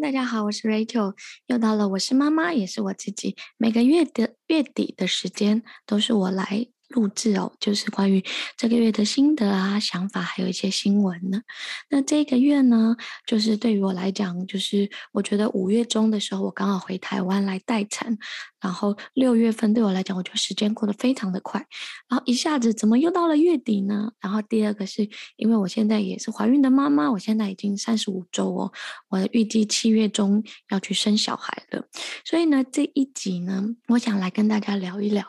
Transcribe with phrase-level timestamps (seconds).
[0.00, 1.14] 大家好，我是 Rachel，
[1.46, 3.36] 又到了我是妈妈，也是我自己。
[3.58, 8.22] 每个月的月底的时间都是我来录制哦，就是关于
[8.56, 11.40] 这个月的心得啊、想法，还有一些新闻呢。
[11.88, 18.18] 那这个月呢，就是对于我来讲，就是我觉得五月中的时候，我刚好回台湾来待产。
[18.60, 21.66] 然后六月份对我来讲，我觉得时间过得非常的快，
[22.10, 24.12] 然后一下子怎么又到了月底呢？
[24.20, 28.70] 然后第二个是因为我现在也是怀孕的妈妈，我现在已经三十五周哦，
[29.08, 31.82] 我预计七月中要去生小孩了，
[32.22, 35.24] 所以呢，这一集呢，我想来跟大家聊一聊，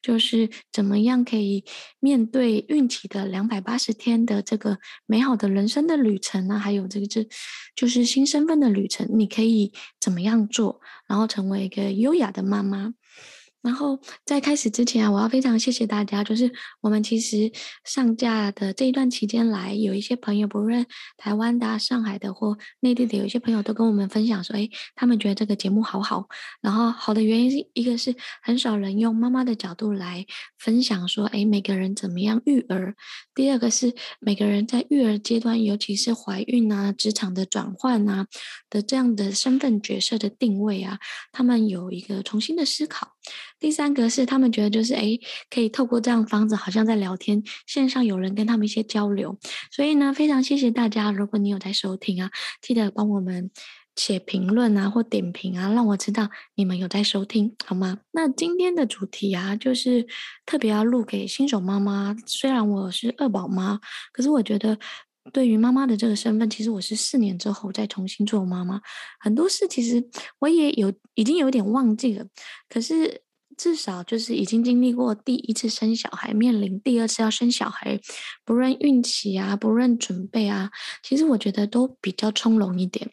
[0.00, 1.64] 就是怎么一样可以
[2.00, 7.26] 面对孕期的两百八十天的这个美好的人生的旅程呢，还有这个这
[7.74, 12.94] 就是新身份的旅程，你可以怎么样做，然后成为一个优雅的妈妈。
[13.60, 16.22] 然后在开始之前啊，我要非常谢谢大家。
[16.22, 17.50] 就是我们其实
[17.84, 26.28] 上架的这一段期间来，有一些朋友，不论台湾的、上海的或内地的，有一些朋友都跟我们分享说，哎，他们觉得这个节目好好。
[26.60, 30.24] 然后好的原因是一个是很少人用妈妈的角度来
[30.58, 32.94] 分享说，哎，每个人怎么样育儿。
[33.34, 38.26] 第二个是每个人在育儿阶段，尤其是怀孕啊、职场的转换啊
[38.70, 40.98] 的这样的身份角色的定位啊，
[41.32, 43.17] 他们有一个重新的思考。
[43.58, 49.38] 第三个是他们觉得就是诶，可以透过这样方子，好像在聊天，线上有人跟他们一些交流，
[49.70, 51.10] 所以呢，非常谢谢大家。
[51.10, 52.30] 如果你有在收听啊，
[52.62, 53.50] 记得帮我们
[53.96, 57.98] 写评论啊或点评啊，让我知道你们有在收听，好吗？
[58.12, 60.06] 那今天的主题啊，就是
[60.46, 62.16] 特别要录给新手妈妈。
[62.26, 63.80] 虽然我是二宝妈，
[64.12, 64.78] 可是我觉得
[65.32, 68.80] 对于妈妈的这个身份，其实我是四年之后再重新做妈妈，
[69.20, 70.08] 很多事其实
[70.38, 72.26] 我也有已经有点忘记了，
[72.68, 73.22] 可是。
[73.56, 77.98] 至少就是已经经历过第一次生小孩，面临第二次要生小孩，
[78.44, 80.70] 不论孕期啊，不论准备啊，
[81.02, 83.10] 其实我觉得都比较从容一点。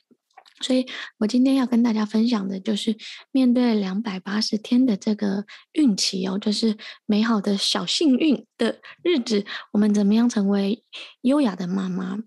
[0.65, 0.87] 所以
[1.19, 2.97] 我今天要跟大家分享的就是
[3.31, 10.83] 面对两百八十天的这个孕期哦，就是美好的小幸运的日子，我们怎么样成为
[11.21, 12.17] 优雅的妈妈？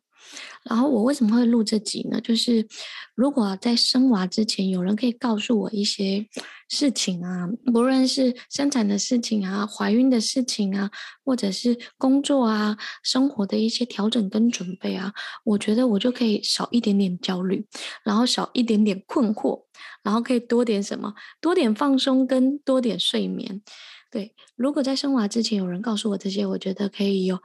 [0.65, 2.21] 然后我为什么会录这集呢？
[2.21, 2.66] 就是
[3.15, 6.27] 如果在生娃之前，有人可以告诉我一些
[6.69, 10.91] 事情啊，不论是生产的事情啊、怀孕的事情啊，
[11.25, 15.12] 或者是工作啊、生活的一些调整跟准备啊，
[15.44, 17.66] 我觉得我就可以少一点点焦虑，
[18.05, 19.65] 然后少一点点困惑，
[20.03, 21.15] 然后可以多点什么？
[21.41, 23.62] 多点放松跟多点睡眠。
[24.10, 27.39] 对，如果在生娃之前有人告诉我这些，我觉得可以有。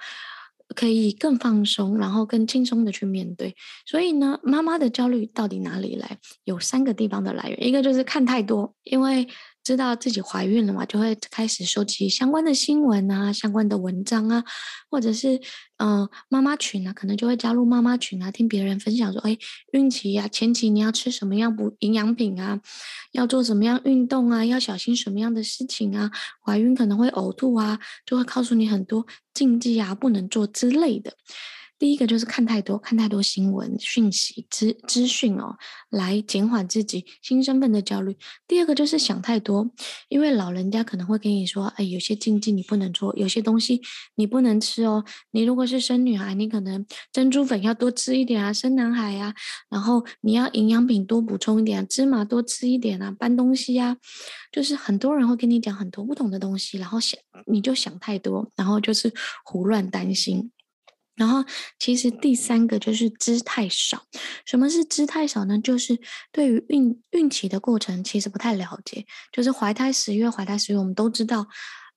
[0.73, 3.55] 可以更放松，然后更轻松的去面对。
[3.85, 6.17] 所以呢，妈妈的焦虑到底哪里来？
[6.43, 9.27] 有三个地方的来源，一个就是看太多，因为。
[9.63, 14.43] 知道自己怀孕了嘛，就会开始收集相关的新闻啊、相关的文章啊，
[14.89, 15.37] 或者是
[15.77, 19.37] 嗯、呃、妈妈群啊，可能就会加入妈妈群啊，听别人分享说，哎，
[19.71, 22.59] 孕期呀、前期你要吃什么样补营养品啊，
[23.13, 26.11] 要做什么样运动啊，要小心什么样的事情啊，
[26.45, 31.13] 怀孕可能会呕吐啊，就会告诉你很多禁忌啊，不能做之类的。
[31.83, 35.57] 第一个就是看太多，看太多新闻讯息资资讯哦，
[35.89, 38.15] 来减缓自己新身份的焦虑。
[38.47, 39.69] 第二个就是想太多，
[40.07, 43.81] 因为老人家可能会跟你说，哎，有些禁忌你不能做，有些东西
[44.15, 45.03] 你不能吃哦。
[45.31, 49.35] 你如果是生女孩，你可能珍珠粉要多吃一点啊；生男孩呀、
[49.69, 53.97] 然后你要营养品多补充一点，芝麻多吃一点啊，搬东西呀、
[54.53, 59.11] 就是很多人会跟你讲很多不同的东西，然后想你就想太多，然后就是
[59.43, 60.49] 胡乱担心。
[61.15, 61.43] 然后，
[61.79, 64.03] 其实第三个就是知太少。
[64.45, 65.59] 什么是知太少呢？
[65.59, 65.99] 就是
[66.31, 69.05] 对于孕孕期的过程，其实不太了解。
[69.31, 71.47] 就是怀胎十月，怀胎十月，我们都知道。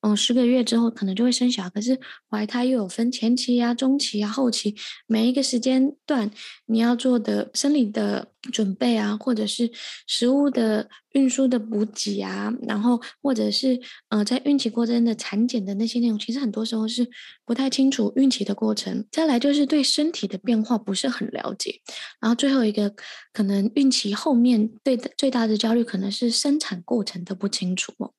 [0.02, 1.99] 嗯，十个月之后可能就会生小孩，可是
[2.31, 4.76] 怀胎又有分前期呀、中期呀、后期，
[5.06, 6.31] 每一个时间段
[6.67, 9.69] 你要做的生理的准备啊，或者是
[10.06, 17.08] 食物的运输的补给啊，然后或者是呃在孕期过程的产检的那些内容，其实很多时候是
[17.44, 19.04] 不太清楚孕期的过程。
[19.10, 21.81] 再来就是对身体的变化不是很了解，
[22.20, 22.94] 然后最后一个
[23.32, 28.12] 可能孕期后面对的最大的焦虑可能是生产过程都不清楚哦。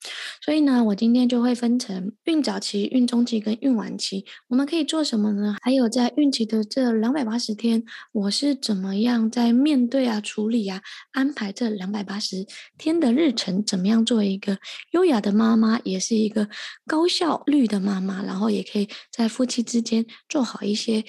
[0.43, 1.77] 所以呢，我今天就会分。
[1.77, 5.55] 成孕早期、孕中期跟孕晚期，我们可以做什么呢？
[5.61, 10.81] 还有在孕期的这两百八十天，我是怎么样在面对啊处理啊、
[11.11, 12.45] 安排这两百八十
[12.77, 14.57] 天的日程，怎么样做一个
[14.91, 16.49] 优雅的妈妈，也是一个
[16.85, 21.03] 高效率的妈妈，然后也可以在夫妻之间做好一些。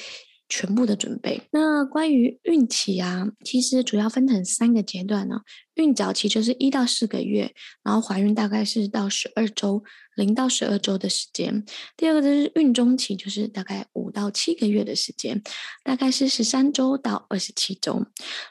[0.50, 1.42] 全部的准备。
[1.50, 5.42] 那关于孕期啊，其实主要分成三个阶段呢。
[5.78, 7.52] 孕早期就是一到四个月，
[7.82, 9.82] 然后怀孕大概是到十二周。
[10.18, 11.64] 零到十二周的时间，
[11.96, 15.40] 第二个就是孕中期，就是大概五到七个月的时间，
[15.84, 18.04] 大概是十三周到二十七周。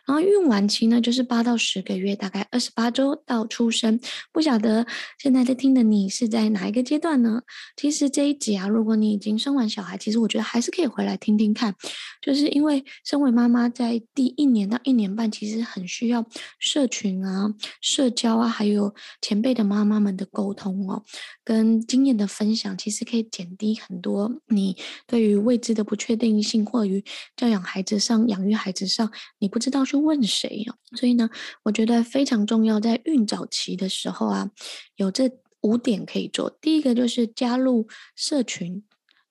[0.05, 3.99] 然后孕晚期呢，就是八到十个月，大概二十八周到出生。
[4.31, 4.87] 不晓得
[5.19, 7.41] 现在在听的你是在哪一个阶段呢？
[7.75, 11.75] 其实这一集啊，如果你已经生完小孩，其实我觉得还是可以回来听听看，
[12.21, 16.25] 就是因为身为妈妈，在第一年到一年半，其实很需要
[16.59, 21.03] 社群啊、社交啊，还有前辈的妈妈们的沟通哦，
[21.43, 24.75] 跟经验的分享，其实可以减低很多你
[25.05, 27.03] 对于未知的不确定性，或于
[27.35, 30.65] 教养孩子上、养育孩子上，你不知道去问谁。
[30.95, 31.29] 所以呢，
[31.63, 34.49] 我觉得非常重要，在孕早期的时候啊，
[34.95, 35.29] 有这
[35.61, 36.49] 五点可以做。
[36.61, 38.83] 第一个就是加入社群，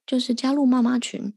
[0.06, 1.32] 就是加入妈妈群。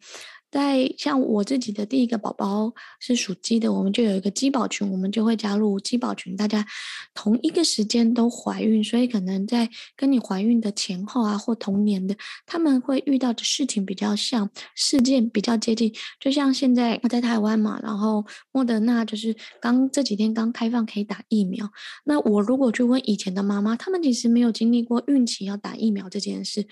[0.52, 6.66] 在像我自己的第一个宝宝是属鸡的，我们就有一个鸡宝群，我们就会加入鸡宝群，大家
[7.14, 12.16] 同一个时间都怀孕，所以可能在跟你怀孕的前后啊，或同年的，
[12.46, 15.94] 他们会遇到的事情比较像，事件比较接近。
[16.20, 21.70] 就像现在我在台湾嘛，然后莫德纳就是刚这几天刚开放可以打疫苗，
[22.06, 26.68] 那我如果去问以前的妈妈，他们其实没有经历过孕期要打疫苗这件事，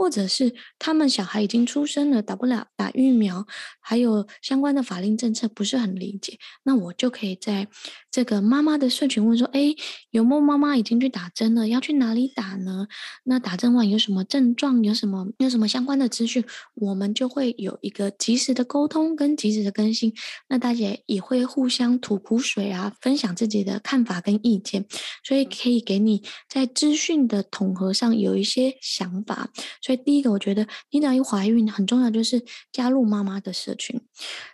[0.00, 3.46] 或者是他们小孩已经出生了，打不了打疫苗。
[3.82, 7.68] 还有相关的法令政策不是很理解，那我就可以在
[8.10, 9.74] 这个妈妈的社群问说：哎，
[10.10, 11.68] 有没有妈妈已经去打针了？
[11.68, 12.86] 要去哪里打呢？
[13.24, 14.82] 那打针完有什么症状？
[14.82, 16.44] 有什么有什么相关的资讯？
[16.76, 20.14] 我们就会有一个及时的沟通跟及时的更新。
[20.48, 24.86] 那大家也会互相吐苦水啊，分享自己的看法跟意见，
[25.24, 29.50] 所以可以给你在资讯的统合上有一些想法。
[29.82, 32.42] 所以第一个，我觉得你只要一怀孕很重要，就是
[32.72, 33.00] 加入。
[33.10, 34.00] 妈妈的社群，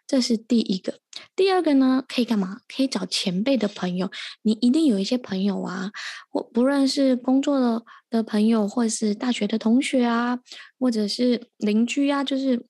[0.07, 1.01] 这是第一个。
[1.35, 2.61] 第二个呢，可以干嘛？
[2.69, 4.11] 可以找前辈的朋友。
[4.43, 5.91] 你一定有一些朋友啊，
[6.31, 10.39] 或不论是工作的的朋友，或是大学的同学啊，
[10.79, 12.67] 或者是邻居啊，就是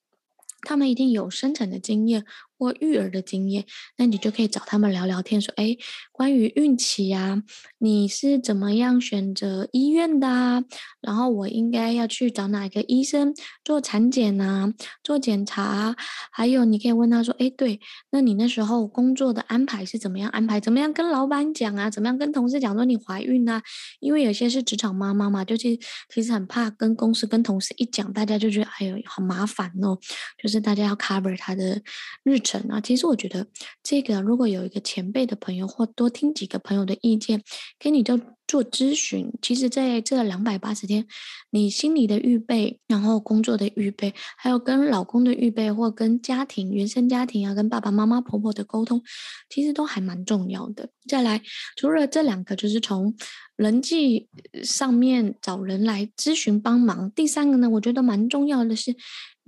[0.62, 2.24] 他们一定有生产的经验。
[2.58, 3.66] 或育儿的经验，
[3.98, 5.76] 那你就可以找他们聊聊天，说：“哎，
[6.16, 7.42] 关于孕期啊，
[7.76, 10.64] 你是怎么样选择医院的啊？
[11.02, 14.72] 然后我应该要去找哪个医生做产检啊，
[15.04, 15.94] 做检查？
[16.32, 17.78] 还有，你可以问他说：‘哎，对，
[18.12, 20.58] 那你那时候工作的安排是怎么样安排？
[20.58, 21.90] 怎么样跟老板讲啊？
[21.90, 23.62] 怎么样跟同事讲说你怀孕啊？
[24.00, 29.98] 因为有些是职场妈妈嘛，就其实其实很怕跟公司跟同事一讲，大家就觉得哎呦好麻烦哦，
[30.42, 31.82] 就是大家要 cover 他的
[32.24, 32.58] 日程。
[32.70, 33.46] 啊，其实我觉得
[33.82, 37.42] 这个如果有一个前辈的朋友，或多多听几个朋友的意见，
[37.80, 38.16] 给你就
[38.46, 39.32] 做咨询。
[39.42, 41.04] 其实在这两百八十天，
[41.50, 49.02] 你心理的预备，然后工作的预备，还有跟老公的预备，或跟家庭原生家庭啊，跟爸爸妈妈婆婆的沟通，
[49.48, 50.90] 其实都还蛮重要的。
[51.08, 51.42] 再来，
[51.74, 53.12] 除了这两个，就是从
[53.56, 54.28] 人际
[54.62, 57.10] 上面找人来咨询帮忙。
[57.10, 58.94] 第三个呢，我觉得蛮重要的是。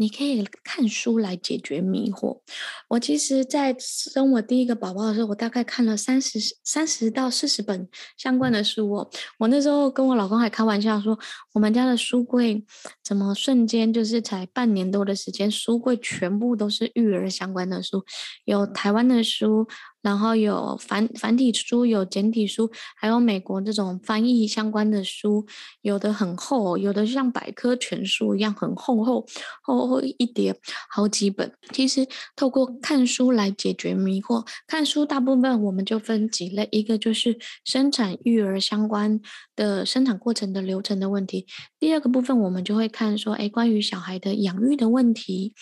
[0.01, 2.41] 你可以看书来解决迷惑。
[2.89, 9.11] 我其实，在生我第一个宝宝的时候，我大概看了三十三十到四十本相关的书哦。
[9.39, 11.19] 我那时候跟我老公还开玩笑说，
[11.53, 12.65] 我们家的书柜
[13.03, 18.05] 怎么瞬间就是才半年多的时间，书柜全部都是育儿相关的书，
[18.45, 19.67] 有台湾的书。
[20.03, 25.47] 然后有繁繁体书，有简体书，还有美国这种翻译相关的书，
[25.83, 29.27] 有的很厚，有的像百科全书一样很厚厚
[29.63, 30.55] 厚厚一叠，
[30.91, 31.53] 好几本。
[31.73, 39.21] 其实透过看书来解决迷惑，看书大部分我们就分几类，一个就是生产育儿相关
[39.57, 41.47] 的生产过程的流程的问题，
[41.79, 45.55] 第二个部分我们就会看说，哎，关于小孩的养育的问题，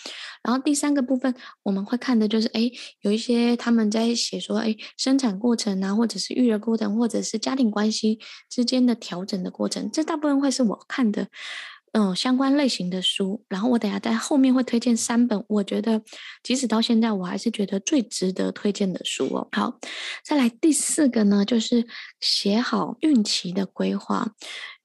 [0.46, 1.34] 然后第三个部分
[1.64, 4.36] 我们会看的就是，哎，有一些他们在写。
[4.46, 11.26] 说哎，生产过程啊，或者是育儿过程，或者是家庭关系之间的调整的过程，这大部分会是我看的，
[11.92, 13.42] 嗯，相关类型的书。
[13.48, 16.00] 然后我等下在后面会推荐三本，我觉得
[16.44, 19.48] 即使到现在我还是觉得最值得推荐的书哦。
[19.50, 19.80] 好，
[20.24, 21.84] 再来第四个呢，就是
[22.20, 24.30] 写好孕期的规划，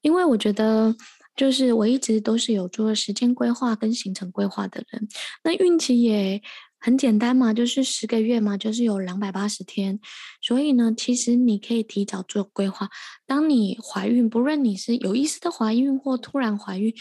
[0.00, 0.96] 因为我觉得
[1.36, 5.08] 就是我一直都是有做时间规划跟行程规划的人，
[5.44, 6.42] 那孕期也。
[6.84, 10.00] 很简单嘛，就是十个月嘛，就是有两百八十天，
[10.40, 12.90] 所以呢，其实你可以提早做规划。
[13.24, 16.92] 当你怀孕，不论你是有意识的怀孕或突然怀孕，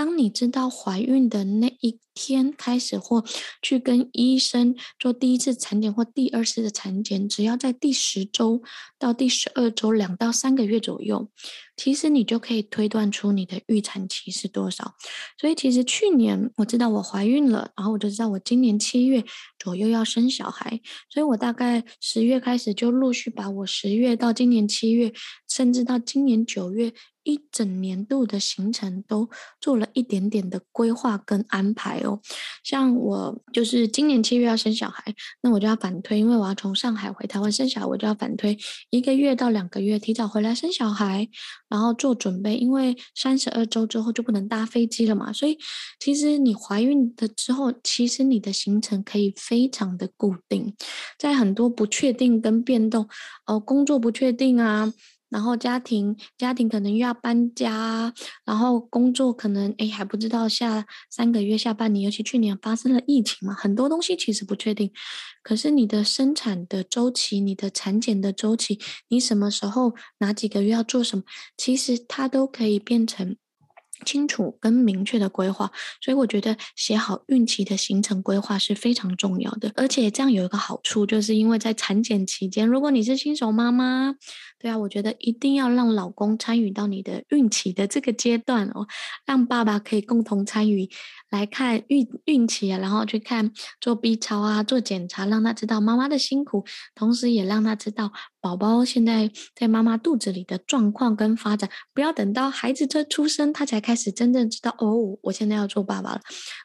[0.00, 3.22] 当你知道怀孕的那一天开始，或
[3.60, 8.62] 去跟医生做第一次产检或第二次的产检，只要在第十周
[8.98, 11.28] 到第十二周两到三个月左右，
[11.76, 14.94] 其实你就可以推断出你的预产期是多少。
[15.38, 19.22] 所以其实去年我知道我怀孕了，然后我就知道我今年七月
[19.58, 20.80] 左右要生小孩，
[21.10, 25.12] 所以我大概十月开始就陆续把我十月到今年七月，
[25.50, 26.94] 甚至到今年九月。
[27.22, 29.28] 一整年度的行程都
[29.60, 32.18] 做了一点点的规划跟安排哦，
[32.64, 38.56] 像我就是今年七月要生小孩，那我就要反推，因为我要从上海回台湾生小孩，我就要反推
[38.88, 41.28] 一个月到两个月提早回来生小孩，
[41.68, 45.58] 然后做准备，因为三十二周之后就不能搭飞机了嘛，所以
[45.98, 50.74] 其实你怀孕的之后，其实你的行程可以非常的固定，
[51.18, 53.06] 在很多不确定跟变动，
[53.44, 54.94] 哦，工作不确定啊。
[55.30, 58.12] 然后家庭家庭可能又要搬家，
[58.44, 64.90] 然后工作可能哎还不知道下三个月下半年，尤其去年发生了疫情嘛，很多东西其实不确定。
[65.42, 71.24] 可是你的生产的周期、你的产检的周期，你什么时候哪几个月要做什么，
[71.56, 73.36] 其实它都可以变成。
[74.04, 79.72] 清楚跟明确的规划，所以我觉得写好孕期的行程规划是非常重要的。
[79.76, 84.14] 而且这样有一个好处，就是因为在产检期间，如果你是新手妈妈，
[84.58, 88.86] 对啊，我觉得一定要让老公参与到你的孕期的这个阶段哦，
[89.24, 90.88] 让爸爸可以共同参与
[91.30, 98.12] 来看孕孕期啊，然后去看做 B 超啊，做检查，让他知道妈妈的辛苦，同时也让他知道。
[98.42, 106.20] 宝宝现在在妈妈肚子里的状况跟发展，不要等到孩子这出生，他才开始真正知道哦，我现在要做爸爸了，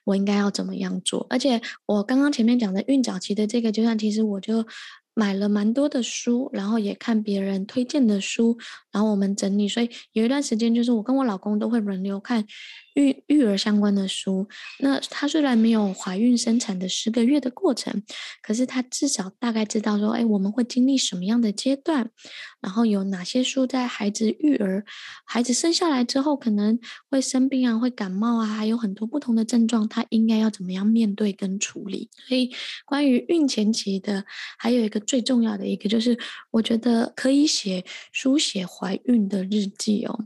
[0.06, 1.28] 我应该要怎么样做？
[1.30, 4.66] 而且我刚刚前面讲的孕早期的这个阶段，其实我就
[5.16, 8.58] 买了蛮多的书，然后也看别人推荐的书，
[8.92, 12.46] 然后我们整理，所以有一段时间就是我跟我老公都会轮流看。
[12.96, 14.48] 育育儿相关的书，
[14.80, 18.02] 那他虽然没有怀孕生产的十个月的过程，
[18.42, 22.12] 可是他至少大概知道说，哎，我们会经历什么样的阶段，
[22.66, 24.84] 然后有哪些书在孩子育儿、
[25.24, 26.80] 孩子生下来之后可能
[27.12, 32.10] 会生病啊，会感冒啊，还有很多不同的症状，他应该要怎么样面对跟处理。
[32.28, 32.50] 所以，
[32.84, 34.26] 关于孕前期的，
[34.58, 36.18] 还有一个最重要的一个，就是
[36.50, 40.26] 我觉得可以写书写怀孕的日记哦。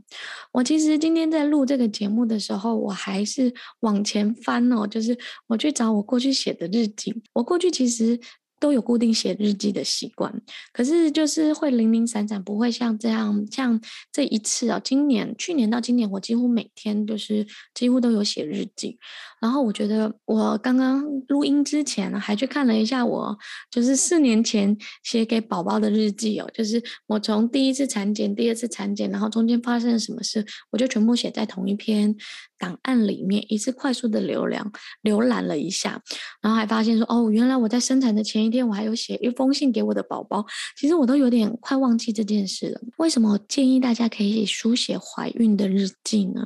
[0.52, 2.70] 我其实今天在录这个节目的时候。
[2.80, 5.18] 我还是往前翻哦，就是
[5.48, 7.12] 我去找我过去写的日记。
[7.34, 8.18] 我过去其实
[8.60, 10.32] 都有固定写日记的习惯，
[10.72, 13.44] 可是就是会零零散散，不会像这样。
[13.50, 13.80] 像
[14.12, 18.98] 这一次啊，今年、去年到今年，我几乎每天就是几乎都有写日记。
[19.40, 23.38] 然后我觉得，我刚刚录音之前还去看了一下我
[23.70, 32.14] 就是四年前写给宝宝的日记哦，就是我从第一次产检、第二次产检，然后中间发生了什么事，我就全部写在同一篇。
[32.60, 34.70] 档案里面一次快速的浏览
[35.02, 36.02] 浏览了一下，
[36.42, 40.44] 然后还发现说哦，原来我在生产的前今天我还有写一封信给我的宝宝，
[40.76, 42.80] 其实我都有点快忘记这件事了。
[42.96, 46.42] 为什么建议大家可以书写怀孕的日记呢？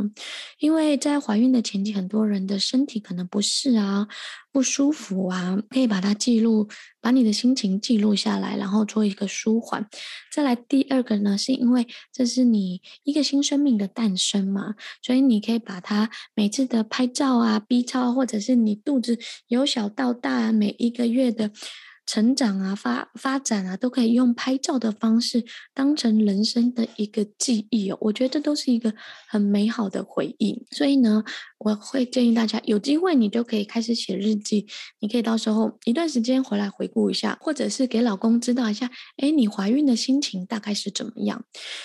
[0.58, 4.06] 因为在怀孕的前期，很多人的身体可能不适啊。
[4.52, 6.68] 不舒服啊，可以把它记录，
[7.00, 9.84] 把你的心情记录下来，然后做一个舒缓。
[10.32, 19.18] 再来第二个呢，是因为这是你一个新生命的诞生嘛，所以你可以把它每次的拍照啊、B 超，或者是你肚子
[19.48, 21.50] 由小到大每一个月的。
[22.06, 27.98] 成长啊，发发展啊，都可以用拍照的方式当成人生的一个记忆哦。
[28.00, 28.92] 我觉得这都是一个
[29.28, 30.66] 很美好的回忆。
[30.70, 31.24] 所以呢，
[31.58, 34.66] 我会建议大家有机会你就可以开始写日记。
[35.00, 41.44] 你可以到时候一段时间回来回顾一下，或者是给老公知道一下，哎，你怀孕的心情大概是怎么样。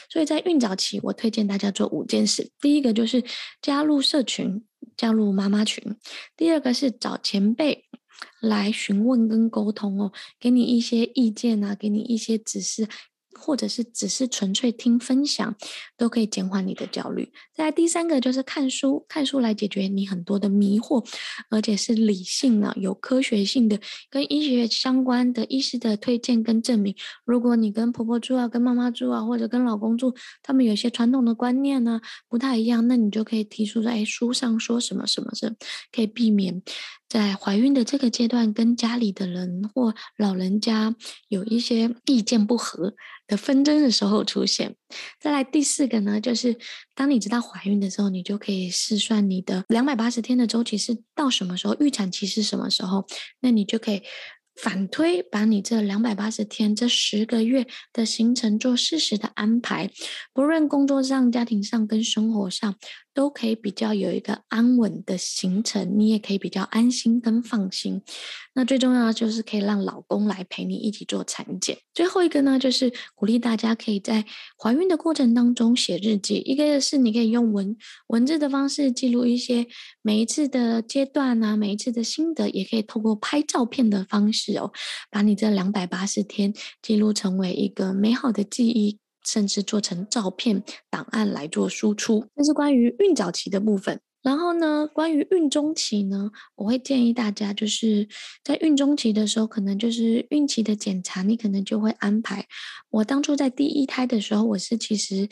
[0.09, 2.51] 所以在孕早期，我推荐大家做五件事。
[2.59, 3.23] 第一个就是
[3.61, 4.63] 加入社群，
[4.97, 5.95] 加入妈妈群。
[6.35, 7.85] 第二个是找前辈。
[8.41, 12.87] 来询问跟沟通哦，给你一些意见啊，给你一些指示，
[13.39, 15.55] 或者是只是纯粹听分享，
[15.95, 17.31] 都可以减缓你的焦虑。
[17.53, 21.05] 再来第三个就是看书，看书来解决你很多的迷惑，
[21.49, 26.93] 而且是理性的、有科学性的，跟医学相关的医师的推荐跟证明。
[27.23, 35.55] 如果你跟婆婆住啊，跟妈妈住啊，或者跟老公住，他们有些传统的观念呢不太一样，那你就可以提出在书上说什么什么是
[35.93, 36.61] 可以避免。
[37.09, 40.95] 在怀孕的这个阶段，跟家里的人或老人家
[41.27, 42.93] 有一些意见不合
[43.25, 44.75] 的纷争的时候出现。
[45.19, 46.55] 再来第四个呢，就是
[46.93, 53.07] 当你知道怀孕的时候，你就可以试算你的两百八十天的周期是到什么时候，预产期是什么时候，
[53.39, 54.03] 那你就可以
[54.55, 59.89] 反推，把你这两百八十天这十个月的行程做适时的安排，
[60.31, 62.75] 不论工作上、家庭上跟生活上。
[63.19, 68.01] 都可以比较有一个安稳的行程，你也可以比较安心跟放心。
[68.53, 71.77] 那最重要的就是可以让老公来陪你一起做产检。
[71.93, 74.23] 最后一个呢，就是鼓励大家可以在
[74.57, 76.35] 怀孕的过程当中写日记。
[76.45, 77.75] 一个是你可以用文
[78.07, 79.67] 文字的方式记录一些
[80.01, 84.71] 每一次的阶段啊，每一次的心得，也可以透过拍照片的方式哦，
[85.11, 88.97] 把你这两百八十天记录成为一个美好的记忆。
[89.31, 93.99] 甚至做成照片档案来做输出，这是关于孕早期的部分。
[94.23, 98.07] 然后呢，关于孕中期呢，我会建议大家，就是
[98.43, 102.45] 在孕中期的时候，可能就是孕期的检查，你可能就会安排。
[102.89, 105.29] 我当初在第一胎的时候，我是其实。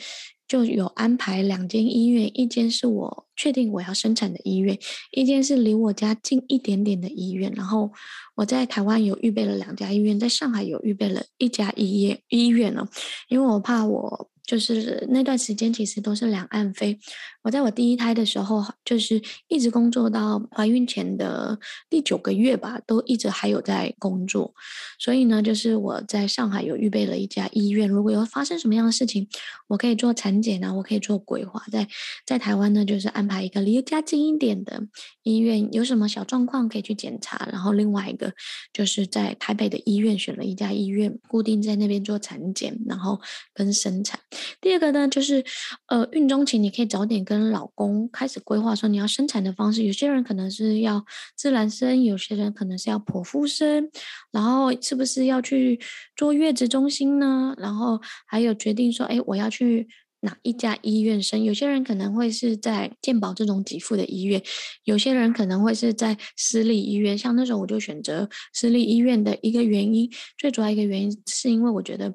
[0.48, 4.76] 就有安排两间医院，一间是我确定我要生产的医院，
[5.12, 7.52] 一间是离我家近一点点的医院。
[7.54, 7.92] 然后
[8.34, 12.88] 我在台湾有预备了两家医院，在上海有预备了一家医院医院哦，
[13.28, 14.30] 因为我怕我。
[14.48, 16.98] 就是那段时间，其实都是两岸飞。
[17.42, 24.54] 我在我第一胎的时候，就是一直工作到怀孕前的第九个月吧，都一直还有在工作。
[24.98, 29.28] 所以呢，就是我在上海有预备了一家医院，如果有发生什么样的事情，
[29.68, 31.62] 我可以做产检啊，我可以做规划。
[31.70, 31.88] 在
[32.26, 34.82] 在台湾呢，就是安排一个离家近一点的
[35.22, 37.48] 医院，有什么小状况可以去检查。
[37.50, 38.32] 然后另外一个
[38.72, 43.20] 就是在台北的医院选了一家医院，固定在那边做产检，然后
[43.54, 44.18] 跟生产。
[44.60, 45.44] 第二个呢，就是，
[45.86, 49.82] 呃，孕中期你可以早点跟老公开始规划说你要生产的方式。
[49.82, 51.04] 有些人可能是要
[51.36, 53.90] 自然生，有些人可能是要剖腹生，
[54.30, 55.78] 然后是不是要去
[56.16, 57.54] 坐月子中心呢？
[57.58, 59.86] 然后还有决定说，哎，我要去
[60.20, 61.44] 哪一家医院生？
[61.44, 64.42] 有些人可能会是在健保这种给付的医院，
[64.84, 67.18] 有些人可能会是在私立医院。
[67.18, 72.14] 像那时候我就选择私立医院的一个原因，最主要一个原因是因为我觉得。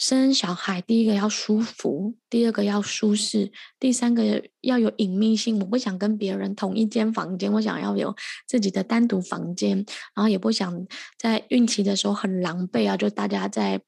[0.00, 5.58] 生小孩，第一个要舒服，第二个要舒适，第三个要有隐秘性。
[5.58, 8.16] 我不想跟别人同一间房间，我想要有
[8.48, 9.76] 自己的单独房间，
[10.14, 10.86] 然后也不想
[11.18, 13.82] 在孕期的时候很狼狈啊，就大家在。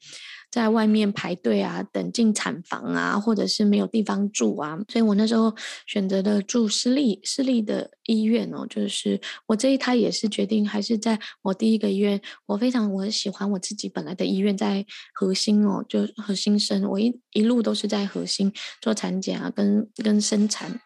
[0.52, 5.52] 在外面排队啊，等进产房啊，或者是没有地方住啊，所以我那时候
[5.86, 14.84] 选择的住私立私立的医院哦，就是我这一胎也是决定还是在我第一个医院，我非常我很喜欢我自己本来的医院在
[15.14, 20.78] 核心哦，就核心生，我一一路都是在核心做产检啊，跟跟生产。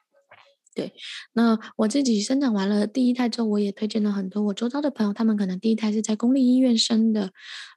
[0.77, 0.93] 对，
[1.33, 7.31] 那我自己生产完了第一胎之后，我也推荐了很多我周遭的朋友，他们可能第一胎是在公立医院生的，然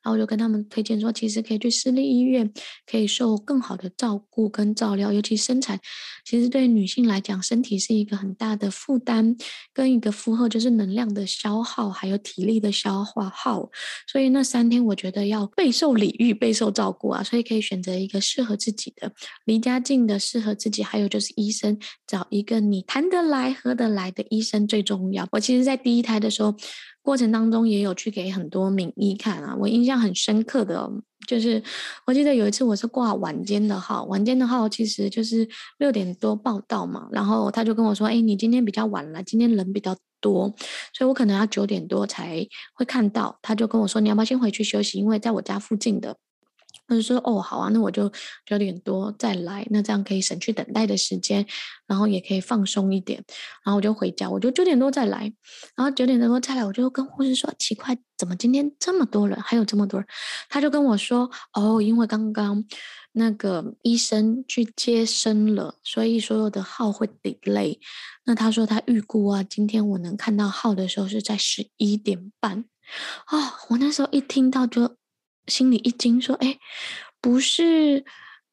[0.04, 2.52] 后我就跟他们推荐说，其实可以去私立医院，
[2.86, 5.14] 可以受更好的照顾跟照料。
[5.14, 5.80] 尤其生产，
[6.26, 9.34] 其实对女性来讲，身体是一个很大的负担
[9.74, 13.70] 跟一个负荷，就是能量的消耗，还有体力的消耗。
[14.12, 19.14] 所以那三天我觉得要备受礼遇，备受照顾啊，所以可以选择一个适合自己的、
[19.46, 22.84] 离家近的、适合自己，还有就是医生找一个你。
[22.90, 25.28] 谈得来、合得来的医生最重要。
[25.32, 26.56] 我其实，在第一胎的时候，
[27.04, 29.56] 过程当中也有去给很多名医看啊。
[29.60, 30.90] 我印象很深刻的，
[31.28, 31.62] 就是
[32.08, 35.48] 我记得有一次我是挂晚间的号，晚间的号其实就是
[35.78, 40.52] 六点多报到嘛，然后他就跟我说：“哎，你今天比较晚了，今天人比较多，
[40.98, 44.98] 所以我可能要九点多才会看到。”他就跟我说：“你要不要先回去休息？
[44.98, 46.18] 因为在我家附近的。”
[46.90, 48.12] 我就说哦，好啊，那我就
[48.46, 51.46] 九点多再来，那这样可以省去等待的时间，
[51.86, 53.24] 然后也可以放松一点，
[53.64, 55.32] 然后我就回家，我就九点多再来，
[55.76, 60.08] 然后九点多再来，我就跟护士说奇怪，怎么今天这么多人，还有这么多人？
[60.50, 62.66] 他就跟我说哦，因为刚刚
[63.12, 67.78] 那个医生去接生了，所以所有的号会 delay。
[68.26, 72.66] 那他说他预估啊，今天我能看到号的时候是在十一点半。
[73.32, 73.38] 哦，
[73.70, 74.99] 我那时候一听到就。
[75.48, 76.58] 心里一惊，说：“哎，
[77.22, 78.06] 不是，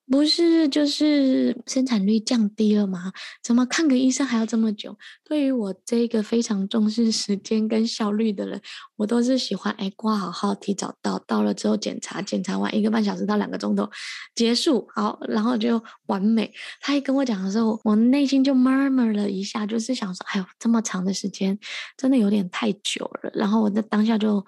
[0.09, 3.12] 不是，就是生产率降低了吗？
[3.42, 4.96] 怎么看个医生还要这么久？
[5.25, 8.61] 对于我这个非常重视时间跟效率的人，
[8.96, 13.90] 我都是喜欢哎挂好号，提早到，到了之后检查，检查完一个半小时到两个钟头
[14.35, 16.53] 结束，好，然后就完美。
[16.81, 21.59] 他一跟我讲的时候，我内心就 murmur 了一下，就是想说：哎呦，这么长的时间，
[21.96, 23.31] 真的有点太久了。
[23.35, 24.46] 然后我在当下就。”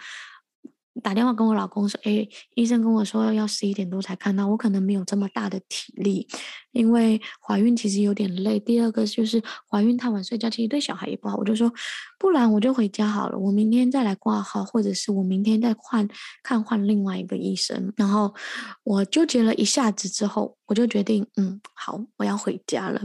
[1.02, 6.26] 打电话跟我老公说：“哎，医生跟我说要十一点多才看到，我可能没有这么大的体力，
[6.78, 8.60] 因为怀孕其实有点累。
[8.60, 11.36] 第二个就是怀孕太晚睡觉，其实对小孩也不好。
[11.36, 11.72] 我就说，
[12.18, 16.08] 不然我就回家好了，我明天再来挂号，或者是我明天再换
[16.42, 17.92] 看换另外一个医生。
[17.96, 18.32] 然后
[18.84, 23.02] 我纠结了一下子之后，我就决定，嗯，好，我要回家了。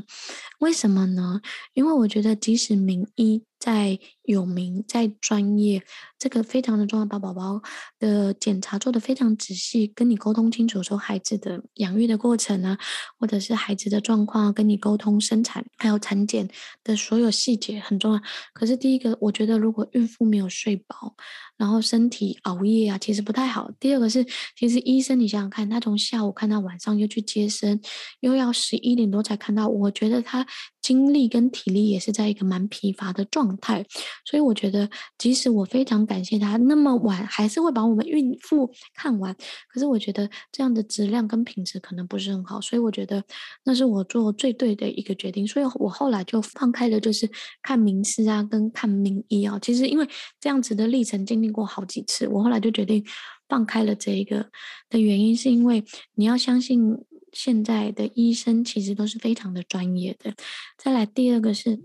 [0.59, 1.41] 为什么呢？
[1.73, 5.81] 因为我觉得即使名医。”再有名、再专业，
[6.19, 7.05] 这个非常的重要。
[7.05, 7.61] 把宝宝
[7.97, 12.77] 的检查做得非常仔细，跟你沟通清楚，说孩子的养育的过程啊，
[13.17, 16.49] 或者是孩子的状况跟你沟通生产还有产检
[16.83, 18.21] 的所有细节很重要。
[18.53, 21.15] 可是第一个，我觉得如果孕妇没有睡饱，
[21.57, 23.71] 然后身体熬夜啊，其实不太好。
[23.79, 24.25] 第二个是，
[24.57, 27.79] 其实医生你想想看，他从下午看到晚上又去接生，
[28.19, 30.45] 又要十一点多才看到，我觉得他。
[30.83, 33.85] 精力跟体力也是在一个蛮疲乏的状态，
[34.25, 39.33] 所以我觉得，即使我非常感谢他那么晚还是会把我们孕妇看完，
[39.69, 43.23] 可是我觉得这样的质量跟品质可能不是很好，所以我觉得
[43.63, 49.57] 那是我做最对的一个决定，所以我后来就放开了，就是看名师啊，跟看名医啊。
[49.61, 50.05] 其实因为
[50.41, 53.05] 这样子的历程经历过好几次，我后来就决定
[53.47, 54.49] 放开了这一个
[54.89, 55.83] 的原因，是因为
[56.15, 57.05] 你要相信。
[57.35, 60.35] 现在的医生其实都是非常的专业的。
[60.77, 61.79] 再来第二个是。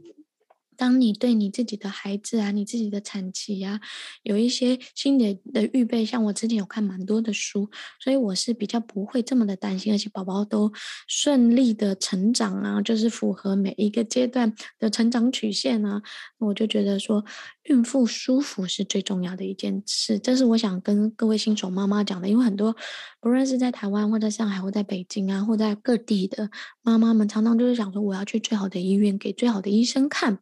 [0.78, 3.80] 当你对你自己的孩子啊，你自己的产期啊，
[4.22, 10.72] 有一些心理的预备，像我之前有看蛮多的书，所以我是比较不会这么的担心，而且宝宝都
[11.08, 16.00] 顺利的成长啊，就是符合每一个阶段的成长曲线啊，
[16.38, 17.24] 我就觉得说
[17.64, 22.76] 孕妇舒服是最重要的一件事，这是我想跟各位新手妈妈讲的，因为很多
[23.20, 26.48] 不论是在台湾或者上海或在北京啊，或在各地的
[26.82, 30.38] 妈妈们，常常就是想说我要去最好的医院给最好的医生看。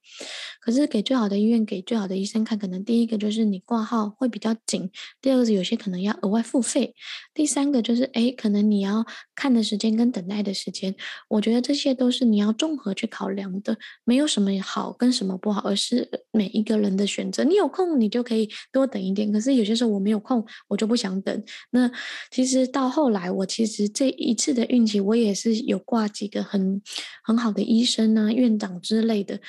[0.61, 6.95] 可是给最好的医院，给最好的医生看，可能第一个就是你挂号会比较紧，第二个是有些可能要额外付费，
[7.35, 10.95] 第三个就是诶，可能你要看的时间跟等待的时间，
[11.29, 17.45] 我觉得这些都是你要综合去考量的，没有什么好跟什么不好，而是每一个人的选择。
[17.45, 21.45] 你有空你就可以多等一点，可是有些时候我没有空，我就不想等。
[21.71, 21.91] 那
[22.31, 26.83] 其实到后来，我其实这一次的孕期，我也是有挂几个很
[27.23, 29.41] 很好的医生啊、院长之类的。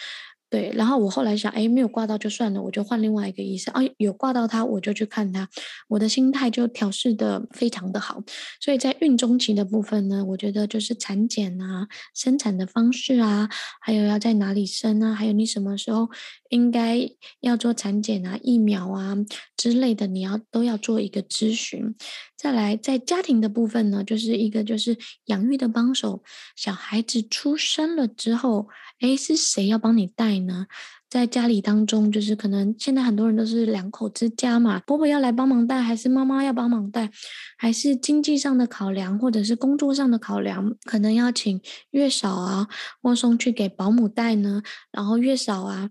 [0.50, 3.74] 对，然后我后来想，哎，没有挂到就算了，我就换另外一个医生。
[3.74, 5.50] 啊，有挂到他，我就去看他。
[5.90, 8.24] 我的心态就调试的非常的好。
[8.62, 13.50] 所以在孕中期的部分呢，我觉得就是产检啊、生产的方式啊，
[13.82, 16.10] 还有要在哪里生啊，还有你什么时候
[16.50, 17.10] 应该
[17.42, 19.18] 要做产检啊、疫苗啊
[19.58, 21.94] 之类的，你要都要做一个咨询。
[22.38, 26.24] 再来，在家庭的部分呢，就是一个就是养育的帮手。
[26.56, 28.70] 小孩子出生了之后。
[29.00, 30.68] 诶，是谁要帮你带呢？
[31.10, 37.10] 在家里当中，就是可能现在很多人都是两口之家嘛，婆婆要来帮忙带，还是妈妈要帮忙带，
[37.58, 42.68] 还是经济上的考量，或者是工作上的考量，可能要请月嫂啊，
[43.02, 44.62] 或送去给保姆带呢？
[44.92, 45.90] 然后月嫂啊，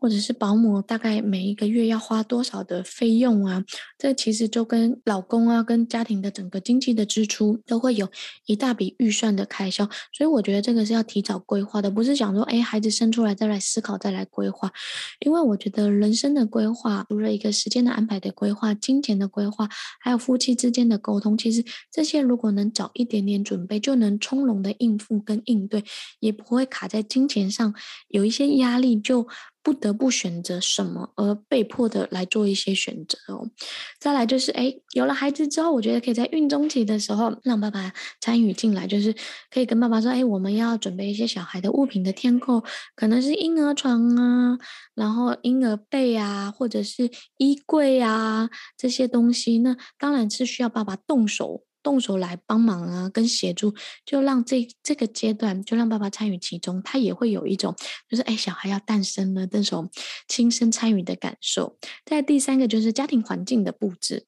[0.00, 3.62] 或者是保姆，大概每一个月要花多少的费用啊？
[3.96, 8.08] 这其实就跟老公啊，跟家庭的整个经济的支出都会有
[8.46, 14.55] 一大笔预算的开销，所以我觉得这个是要提早规划的，不是想说，哎，孩子生出来再来思考，再来规划。
[14.56, 14.72] 话
[15.20, 19.68] 因为我觉得人生的规划，除了一个时间的安排的规划、金钱的规划，
[20.00, 25.84] 还有夫妻之间的沟通，其实这些如果能早一点点准备，就能从容的应付跟应对，
[26.20, 27.74] 也不会卡在金钱上
[28.08, 29.28] 有一些压力就。
[29.66, 33.50] 不得不选择什么，而被迫的来做一些选择哦。
[33.98, 39.12] 再来就是，哎，有了孩子之后，我觉得可以在孕中期的时候让爸爸参与进来，就是
[39.50, 42.62] 可以跟爸爸说，哎，我们要准备一些小孩的物品的添购，
[42.94, 44.56] 可能是婴儿床啊，
[44.94, 51.65] 然后婴儿被啊，或者是衣柜啊这些东西，那当然是需要爸爸动手。
[51.86, 53.72] 动手来帮忙啊，跟协助，
[54.04, 57.76] 就让这这个阶段就让爸爸参与其中，他也会有一种
[58.08, 59.88] 就是哎，小孩要诞生了这种
[60.26, 61.78] 亲身参与的感受。
[62.04, 64.26] 再第三个就是家庭环境的布置，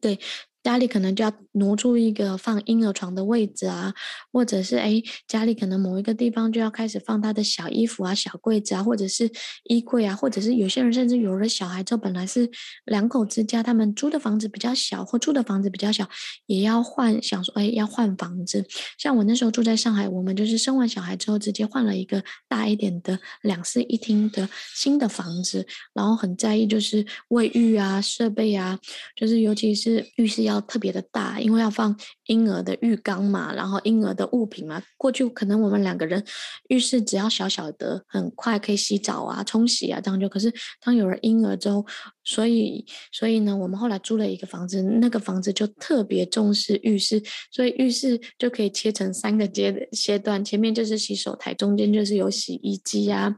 [0.00, 0.20] 对。
[0.68, 3.94] 家里可能就要挪出一个放婴儿床的位置啊，
[4.30, 9.30] 或者是哎，家里可能某一个地方就要开始放他的小衣服啊、小柜子啊，或者是
[9.64, 12.50] 衣柜啊，或者是有些人甚至有了小孩之后，本来是
[12.84, 16.06] 两口之家，他们租的房子比较小，或住的房子比较小，
[16.44, 18.62] 也要换，想说哎，要换房子。
[18.98, 28.78] 像我那时候住在上海，我们就是生完小孩之后，直接换了一个大一点的两室一厅的新的房子，然后很在意就是卫浴啊、设备啊，
[29.16, 34.82] 就是尤其是浴室要特别的大，因为要放婴儿的浴缸嘛，然后婴儿的物品嘛。
[34.96, 36.24] 过去可能我们两个人
[36.68, 40.28] 浴室只要小小的，很快可以洗澡啊、冲洗啊这样就。
[40.28, 41.84] 可是当有了婴儿之后，
[42.28, 53.34] 所以所以呢，我们后来租了一个房子，那个房子就特别重视浴室，所以浴室就可以切成三个阶阶段，前面就是洗手台，中间就是有洗衣机啊，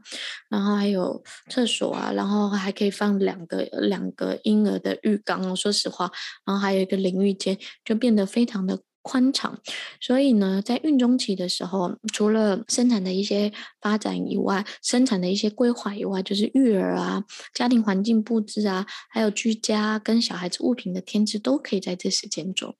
[0.49, 5.55] 然后还有厕所啊，然后还可以放两个两个婴儿的浴缸哦。
[5.55, 6.11] 说实话，
[6.45, 8.77] 然后还有一个淋浴间，就变得非常的。
[9.01, 9.57] 宽敞，
[9.99, 22.75] 所以呢，在孕中期的时候，除了生产的一些发展以外，生产的一些规划以外，就是育儿啊、家庭环境布置啊，还有居家跟小孩子物品的添置，都可以在这时间做。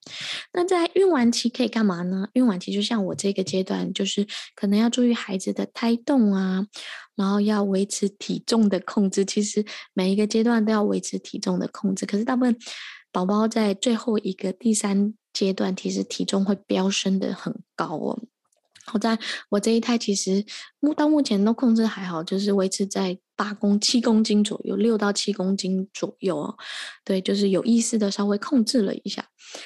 [0.54, 2.28] 那在孕晚期可以干嘛呢？
[2.34, 6.66] 孕晚期就像我这个阶段，就是可能要注意孩子的胎动啊，
[7.16, 9.26] 然后要维持体重的控制。
[9.26, 12.56] 其实每一个阶段都要维持体重的控制，可是大部分
[13.12, 15.14] 宝宝在最后一个第三。
[15.34, 18.20] 阶段其实体重会飙升的很高哦。
[18.84, 20.46] 好在我这一胎其实
[20.82, 26.56] 目到目前都控制还好，就是维持在八公七公斤左右，六到七公斤左右哦。
[27.04, 29.26] 对，就是有意识的稍微控制了一下。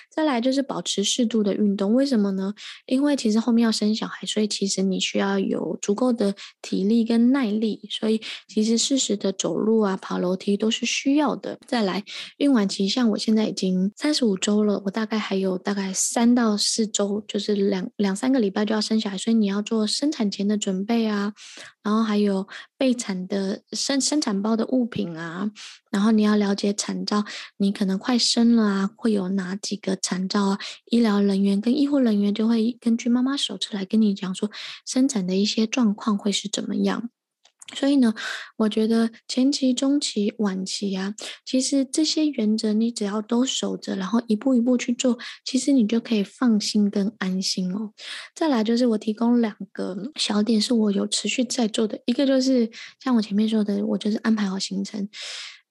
[0.10, 2.54] 再来就是保持适度的运动，为什么呢？
[2.86, 11.60] 因为其实后面要生小孩，所以其实你需要有足够的体力跟耐力，所以其实适时的走路啊、爬楼梯都是需要的。
[11.68, 12.02] 再来，
[12.38, 21.34] 孕晚期像我现在已经三十五周了，我大概还有大概三到四周，就是两两三个礼拜就要生小孩，所以你要做生产前的准备啊，
[21.84, 25.52] 然后还有备产的生生产包的物品啊。
[25.92, 27.26] 然后你要了解产兆，
[27.58, 30.60] 你可能快生了啊，会有哪几个产兆啊？
[30.86, 34.52] 医疗人员跟医护人员就会根据妈妈手册来跟你讲说，
[34.86, 37.10] 生产的一些状况会是怎么样。
[37.74, 38.14] 所以呢，
[38.58, 47.92] 我觉得前期、中期、晚期啊，其实这些原则你只要都守着，然后一步一步去做，其实你就可以放心跟安心哦。
[48.36, 52.70] 再来就是我提供两个小点，是我有持续在做的，一个就是
[53.04, 55.10] 像我前面说的，我就是安排好行程。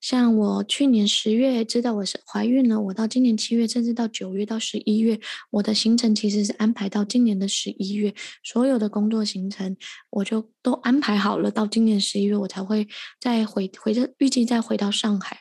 [0.05, 5.19] 像我去年十月知道我是怀孕了，我到今年七月，甚至到九月到十一月，
[5.51, 9.75] 我的行程其实是安排到今年的十一月，所有的工作行程
[10.11, 12.87] 我就都安排好了，到今年十一月我才会
[13.19, 15.39] 再回回这，预计再回到上海。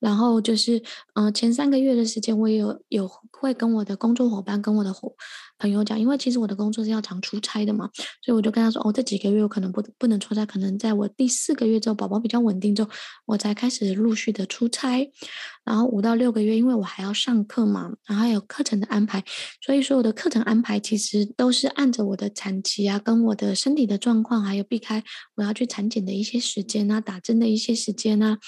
[0.00, 0.82] 然后就是，
[1.14, 5.14] 嗯、前三个月的时间，我也有有会跟我的工作伙伴、跟我的伙
[5.58, 7.90] 朋友讲，因为其实我的工作是要常出差的嘛，
[8.22, 12.90] 所以我就跟他说，哦，这几个月我可能不不能出差，可能在我第四个月之后，宝宝比较稳定之后，
[13.26, 15.10] 我才开始陆续的出差。
[15.64, 19.22] 然后五到六个月，因为我还要上课嘛，然后还有课程的安排，
[19.60, 25.04] 所以说我的课程安排其实都是按着我的产期啊，跟我的身体的状况，还有避开
[25.36, 28.38] 我要去产检的一些时间啊，打针的一些时间啊，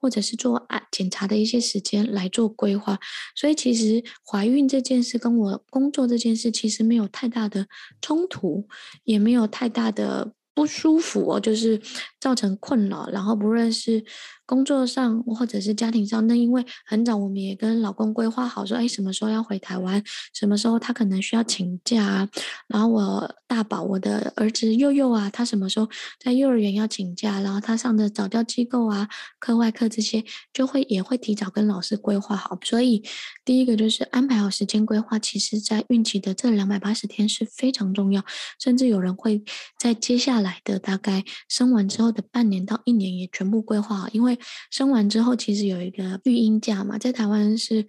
[0.00, 2.98] 或者是做啊检查的一些时间来做规划。
[3.36, 7.66] 所以其实怀孕这件事跟我工作这件事其实没有太大的
[8.00, 8.66] 冲突，
[9.04, 11.80] 也没有太大的不舒服哦，就是
[12.18, 13.08] 造成困扰。
[13.10, 14.04] 然后不论是
[14.52, 22.28] 工作上或者是家庭上，那因为很早我们也跟老公规划好说，哎，什么时候要回台湾，什么时候他可能需要请假啊。
[22.68, 25.88] 然后我大宝，我的儿子佑佑啊，他什么时候
[26.22, 32.58] 在幼儿园要请假，然后他上的早教机构啊、课外课这些，就会也会提早跟老师规划好。
[32.62, 33.02] 所以
[33.46, 38.22] 第一个就是安排好时间规划，其实在孕期的这两百八十天是非常重要，
[38.60, 39.42] 甚至有人会
[39.78, 44.38] 在接下来的大概生完之后的半年到一年也全部规划好，因为。
[44.70, 47.86] 生完之后，其实有一个育婴假嘛，在台湾是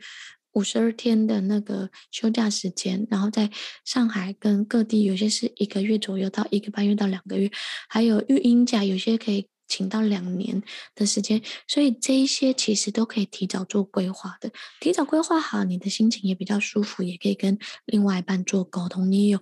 [0.53, 3.49] 五十二天的那个休假时间，然后在
[3.85, 7.49] 上海跟各地有些是一个月左右到一个半月到两个月，
[7.89, 10.61] 还有育婴假，有些可以请到两年
[10.93, 19.39] 的时间，所以这一些其实都可以提早做规划的，提早规划好，你的心情也比较舒服，也可以跟另外一半做沟通，你也有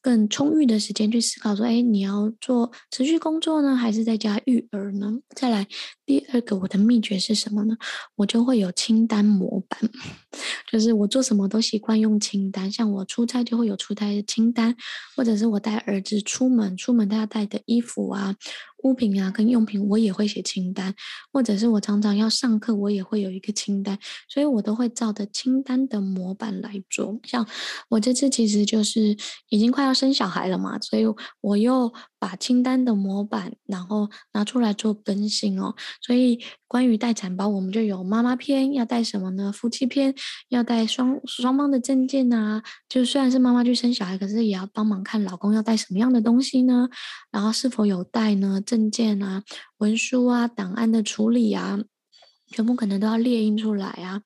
[0.00, 5.12] 更充裕的时间去思考说，哎，你要做持续工作呢，还是在家育儿呢？
[5.36, 5.68] 再来。
[6.08, 7.76] 第二个，我的秘诀是什么呢？
[8.16, 9.78] 我就会有清单模板，
[10.72, 12.72] 就是我做什么都习惯用清单。
[12.72, 14.74] 像我出差就会有出差的清单，
[15.14, 18.34] 或者是我带儿子出门，出门他要带的衣服啊、
[18.82, 20.94] 物品啊跟用品，我也会写清单。
[21.32, 27.18] 或者是我常常要上课，我也会有一个清单，所以我都会照着清单的模板来做。
[27.24, 27.46] 像
[27.88, 29.16] 我这次其实就是
[29.48, 31.04] 已经快要生小孩了嘛，所以
[31.40, 35.74] 我又把清单的模板然后拿出来做更新哦。
[36.00, 39.52] 所以，关于待产包，我们就有妈妈篇，要带什么呢？
[39.52, 40.14] 夫妻篇
[40.48, 42.62] 要带双双方的证件啊。
[42.88, 46.88] 就虽然是妈妈去生小孩，可是也要帮忙看老公要带什么样的东西呢？
[47.30, 48.60] 然后是否有带呢？
[48.60, 49.42] 证件啊、
[49.78, 51.78] 文书啊、档案的处理啊，
[52.50, 54.20] 全部可能都要列印出来啊。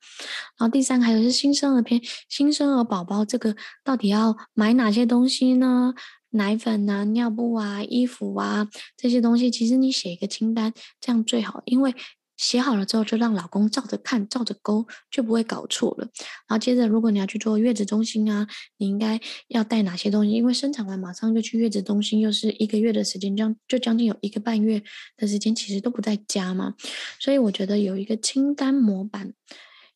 [0.57, 5.95] 然后第三个还有是新生儿篇，新生儿宝宝这个到底要买哪些东西呢？
[6.33, 11.95] 奶粉啊、尿布啊、衣服啊这些东西，其实你写一个清单，这样最好，因为
[12.37, 16.09] 写好了之后就让老公照着看、照着勾，就不会搞错了。
[16.49, 20.33] 然后接着，如果你要去做月子中心啊，你应该要带哪些东西？
[20.33, 24.83] 因为生产完马上就去月子中心，又是一个月的时间，将就将近有一个半月
[25.17, 26.75] 的时间，其实都不在家嘛。
[27.21, 29.35] 所以我觉得有一个清单模板。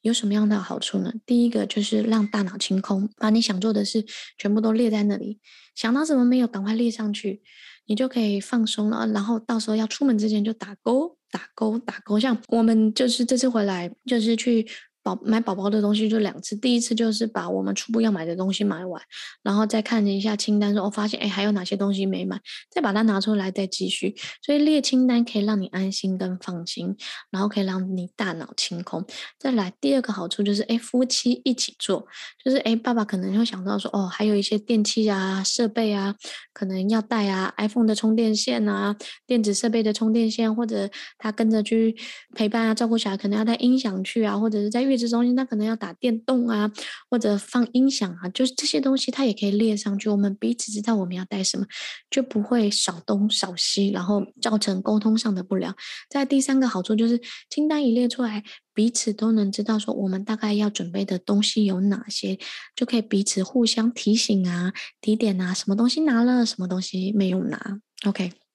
[0.06, 1.12] 有什么样的好处呢？
[1.26, 4.04] 第一个就是让大脑清空，把你想做的事
[4.38, 5.40] 全部都列在那里，
[5.74, 7.42] 想到什么没有，赶快列上去，
[7.86, 9.06] 你就可以放松了。
[9.08, 12.18] 然后到时候要出门之前就打勾、打勾、打勾。
[12.18, 14.66] 像我们就是这次回来，就是去。
[15.06, 19.00] 宝买宝宝的东西就两次，第一次就是把我们初步要买的东西买完，
[19.44, 24.16] 然后再看一下清单，说我发现哎还有哪些东西没买，再把它拿出来再继续。
[24.42, 26.96] 所以列清单可以让你安心跟放心，
[27.30, 29.06] 然后可以让你大脑清空。
[29.38, 32.04] 再来第二个好处就是哎夫妻一起做，
[32.44, 36.16] 就是哎爸爸可能会想到说哦还有一些电器啊设备啊
[36.52, 41.94] 可能要带啊，iPhone 的充电线啊，电子设备的充电线，或者他跟着去
[42.34, 46.72] 陪伴啊照顾小孩，可能要带音响去啊，或者是在月子中心，他可能要打电动啊，
[47.10, 50.08] 或者放音响啊，就是这些东西，他也可以列上去。
[50.08, 51.66] 我们彼此知道我们要带什么，
[52.10, 55.76] 就不会少东少西，然后造成沟通上的不良。
[56.08, 62.38] 在第三个好处就是，清单一列出来，彼此都能知道说我们大概要准备的东西有哪些，
[62.74, 67.80] 就可以彼此互相提醒啊、提点啊，什么东西拿了，什么东西没有拿。
[68.06, 68.45] OK。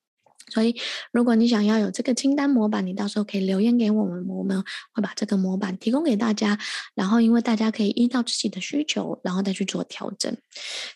[0.51, 0.75] 所以，
[1.11, 4.61] 如果你想要有这个清单模板，你到时候可以留言给我们，我们
[4.93, 6.59] 会把这个模板提供给大家。
[6.93, 10.35] 然后，因为大家可以依照自己的需求，然后再去做调整。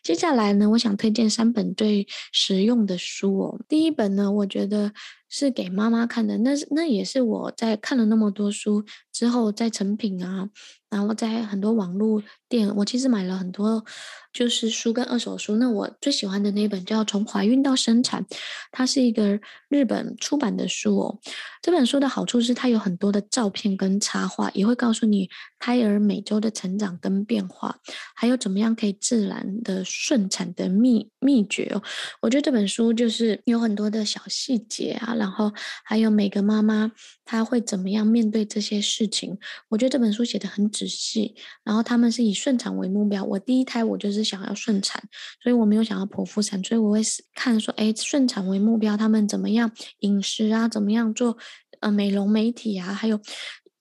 [0.04, 3.60] 接下来呢，我想推荐三本最实用的书哦。
[3.68, 4.92] 第一本呢，我觉得
[5.30, 8.84] 是给妈妈看的，那那也是我在看了那么多书
[9.16, 10.50] 之后，在成品啊，
[10.90, 13.86] 然后在很多网络店，我其实买了很多。
[14.34, 18.22] 就是书跟二手书，那我最喜欢的那本叫《从怀孕到生产》，
[18.70, 21.20] 它是一个日本出版的书哦。
[21.62, 27.78] 这本书的好处是它有很多的照片跟插画，也会告诉你胎儿每周的成长跟变化，
[28.14, 31.82] 还有怎么样可以自然的顺产的秘秘诀哦。
[32.22, 35.54] 我觉得这本书就是有很多的小细节啊，然后
[35.86, 36.92] 还有每个妈妈
[37.26, 39.38] 他会怎么样面对这些事情。
[39.70, 43.24] 我觉得这本书写的很仔细，然后他们是以顺产为目标。
[43.24, 44.26] 我第一胎我就是。
[44.26, 45.08] 想要顺产，
[45.44, 47.02] 所以我没有想要剖腹产，所以我会
[47.36, 51.38] 看说，哎，顺产为目标，他们怎么样饮食啊，怎么样做
[51.80, 53.20] 呃美容美体啊，还有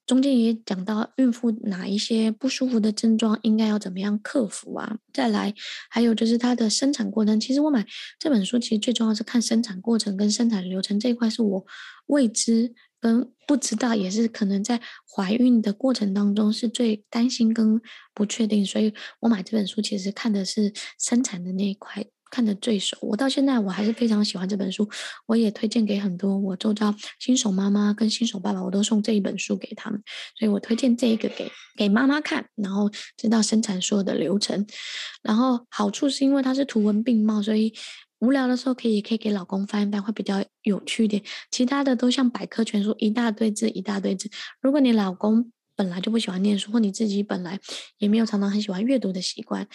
[0.04, 4.98] 中间也讲到孕妇哪一些不舒服的症状应该要怎么样克服啊。
[5.14, 5.54] 再来，
[5.88, 7.40] 还有就是它的生产过程。
[7.40, 7.87] 其实我买
[8.18, 11.64] 这本书，其实最重要是看生产过程跟生产流程这一块是我
[12.09, 12.74] 未知。
[13.05, 14.81] 跟不知道也是可能在
[15.14, 17.79] 怀孕的过程当中是最担心跟
[18.14, 22.97] 不确定，所以我买这本书其实看的是生产的那一块，看得最熟。
[23.03, 24.88] 我到现在我还是非常喜欢这本书，
[25.27, 30.03] 我也推荐给很多我周遭新手妈妈跟新手爸爸，我都送这一本书给他们，
[30.38, 32.88] 所以我推荐这一个给给妈妈看，然后
[33.19, 34.67] 知道生产所有的流程。
[35.23, 37.75] 然后好处是因为它是图文并茂，所以。
[38.20, 41.22] 无聊的时候可以，可以给老公翻一翻，会比较有趣一点。
[41.50, 44.31] 其他的都像百科全书，一大堆字，一大堆字。
[44.61, 47.59] 如果你老公本来就不喜欢念书，或你自己本来
[47.98, 49.66] 也没有常常很喜欢阅读的习惯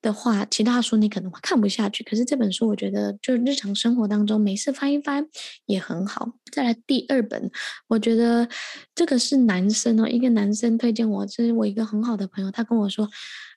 [0.00, 2.04] 的话，其他书你可能会看不下去。
[2.04, 5.26] 可是这本书，我觉得就日常生活当中没事翻一翻
[5.66, 6.30] 也很好。
[6.52, 7.50] 再来第二本，
[7.88, 8.48] 我觉得
[8.94, 13.10] 这个是男生哦，一个男生推荐我，这是我一个很好的朋友，他跟我说。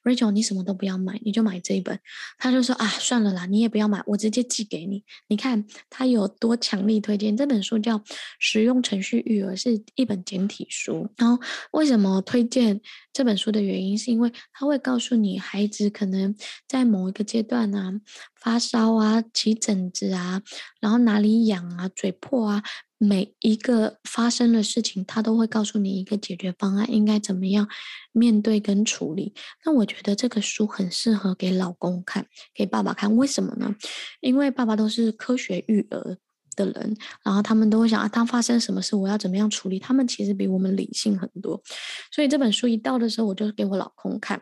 [0.04, 2.00] Rachel，你什么都不要买，你就买这一本。
[2.38, 5.04] 他就说啊，算了啦，你也不要买，我直接寄给你。
[5.28, 7.98] 你看他有多强力推荐这本书，叫
[8.39, 11.10] 《实用程序育儿》，是一本简体书。
[11.18, 12.82] 然后为什么推荐
[13.13, 16.36] 这本书的原因，是因为他会告诉你，孩子可能
[16.68, 17.94] 在某一个阶段啊，
[18.43, 20.41] 发烧啊，起疹子啊，
[20.82, 22.63] 然后哪里痒啊，嘴破啊。
[22.97, 27.67] 每一个发生的事情，他都会告诉你一个解决方案，应该怎么样
[28.13, 29.34] 面对跟处理。
[29.65, 33.13] 那我觉得这个书很适合给老公看，给爸爸看。
[33.17, 33.75] 为什么呢？
[34.21, 36.17] 因为爸爸都是科学育儿
[36.56, 39.77] 的人，然后他们都会想啊，当发生什么事，我要怎么样处理？
[39.79, 41.62] 他们其实比我们理性很多。
[42.10, 44.41] 所以这本书一到的时候，我就给我老公看。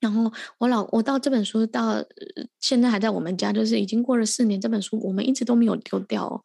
[0.00, 2.02] 然后我老我到这本书到
[2.58, 6.40] 现在还在我们家，就是已经过了四年，这本书我们一直都没有丢掉哦，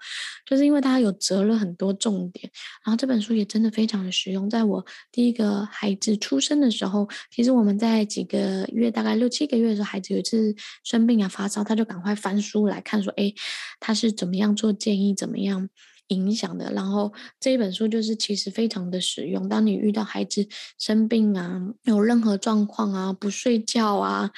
[0.45, 2.51] 就是因为它有折了很多重点。
[2.85, 4.49] 然后这本书也真的非常的实用。
[4.49, 13.33] 在我第一个孩子出生的时候，其实我们在几个月，大概六七个月的时候，孩子有一次生病啊发烧，他就赶快翻书来看，说，哎，
[13.79, 15.69] 他是怎么样做建议，怎么样。
[16.09, 19.49] 影响的，然后这一本书就是其实非常的实用。
[19.49, 24.29] 当你遇到孩子生病啊，有任何状况啊，不睡觉啊，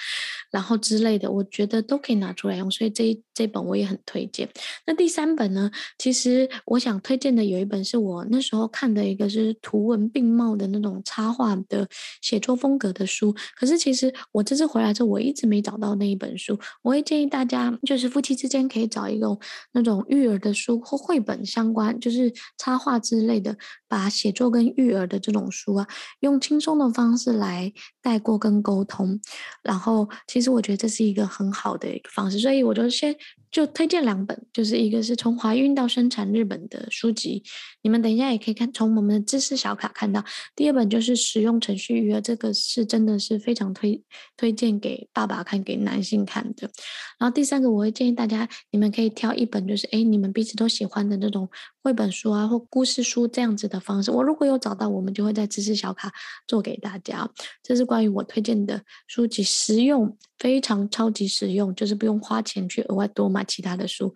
[0.49, 2.71] 然后之类的，我觉得都可以拿出来用。
[2.71, 4.49] 所以这这本我也很推荐。
[4.85, 11.85] 那第三本呢，其实我想推荐的有一本是我那时候看的一个是图文并茂的那种插画的
[12.21, 13.35] 写作风格的书。
[13.57, 16.57] 可是其实我这次回来之后，我一直没找到那一本书。
[16.81, 19.37] 我会建议大家，就是夫妻之间可以找一个
[19.73, 21.45] 那种育儿的书或绘本。
[21.57, 25.87] 相关，就是插画之类的，把写作跟育儿的这种书啊，
[26.19, 29.19] 用轻松的方式来带过跟沟通。
[29.63, 33.15] 然后，其实我觉得这是一个很好的一个方式，所以我就先
[33.51, 37.43] 就推荐两本，就是一个是从怀孕到生产日本的书籍，
[37.81, 40.23] 你们等一下也可以看，从我们的知识小卡看到。
[40.55, 44.03] 第二本就是使用程序育儿，这个是真的是非常推
[44.35, 46.69] 推荐给爸爸看，给男性看的。
[47.17, 51.49] 然后第三个，我会建议大家，你们可以挑一本，就是诶，你们彼此都喜欢的那种
[51.81, 54.11] 绘本书啊，或故事书这样子的方式。
[54.11, 56.13] 我如果有找到，我们就会在知识小卡
[56.47, 57.29] 做给大家。
[57.63, 64.13] 这是关于我推荐的书籍，实用，非常超级实用，就是不用花钱去额外多买其他的书。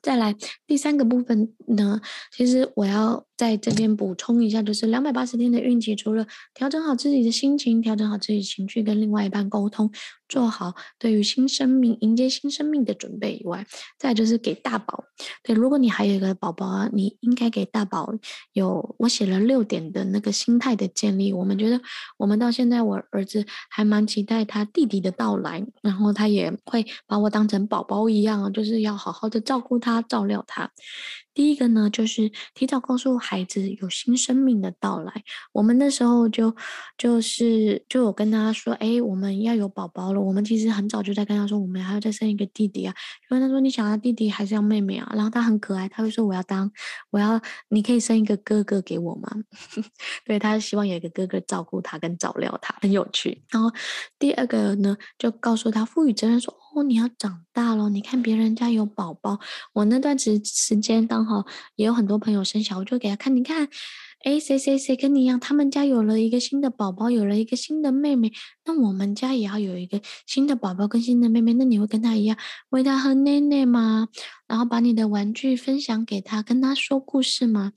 [0.00, 0.34] 再来
[0.66, 2.00] 第三个部分呢，
[2.32, 6.24] 其实我要在这边补充一下，就是两百八十天的孕期，除了
[6.54, 9.90] 调整好自己的心情，调整好自己情绪，跟另外一半沟通，
[10.28, 13.66] 做好对于新生命迎接新生命的准备以外，
[13.98, 15.06] 再就是给大宝。
[15.42, 18.14] 对，如果你还有一个宝宝，你应该给大宝
[18.52, 21.32] 有我写了六点的那个心态的建立。
[21.32, 21.80] 我们觉得，
[22.18, 30.70] 我们到现在，我儿子还蛮期待他弟弟的到来，然后他也会把我当成宝宝一样，就是要好好的照顾他，照料他。
[31.34, 35.24] 第一个呢，就是提早告诉孩子有新生命的到来。
[35.52, 36.54] 我们那时候就
[36.98, 40.20] 就是就有跟他说，哎，我们要有宝宝了。
[40.20, 42.92] 我们其实很早就在跟他说，我们还要再生一个弟弟啊。
[42.92, 45.10] 就跟他说，你想要弟弟还是要妹妹啊？
[45.14, 46.70] 然后他很可爱，他会说我要当，
[47.10, 49.30] 我要，你可以生一个哥哥给我吗？
[50.26, 53.42] 对，他希望有一个哥哥照顾他跟照料他，很有趣。
[53.50, 53.70] 然后
[54.18, 56.61] 第二个呢，就告诉他赋予责任说。
[56.74, 59.38] 哦，你要长大了，你看别人家有宝宝，
[59.72, 61.44] 我那段时时间刚好
[61.76, 63.68] 也有很多朋友生小，我就给他看，你看。
[64.24, 65.40] 哎，谁谁谁跟你一样？
[65.40, 68.32] 他们家有了一个新的宝宝，有了一个新的妹妹。
[68.64, 71.52] 那我们家也要有一个新的宝宝跟新的妹妹。
[71.54, 72.36] 那你会跟他一样
[72.70, 74.06] 喂他喝奶奶吗？
[74.52, 77.72] 然后把你的玩具分享给他，跟他说故事吗？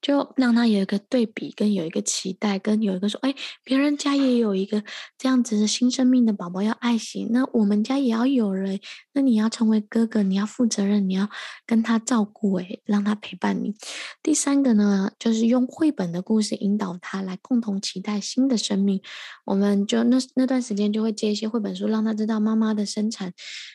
[0.00, 4.84] 就让他有一个对比，跟有一个期待，跟有一个说，哎，别人家也有一个
[5.18, 8.78] 这样子的新生命的宝宝要爱惜，那我们家也要有人。
[9.12, 11.28] 那你要成为哥哥，你要负责任，你要
[11.66, 13.74] 跟他照顾，哎，让他陪伴你。
[14.22, 15.66] 第三个呢，就是用。
[15.66, 19.00] 绘本的故事引导他来共同期待新的生命，
[19.46, 23.32] 我们就那那段时间就会借一些绘本书，让他知道妈妈的生产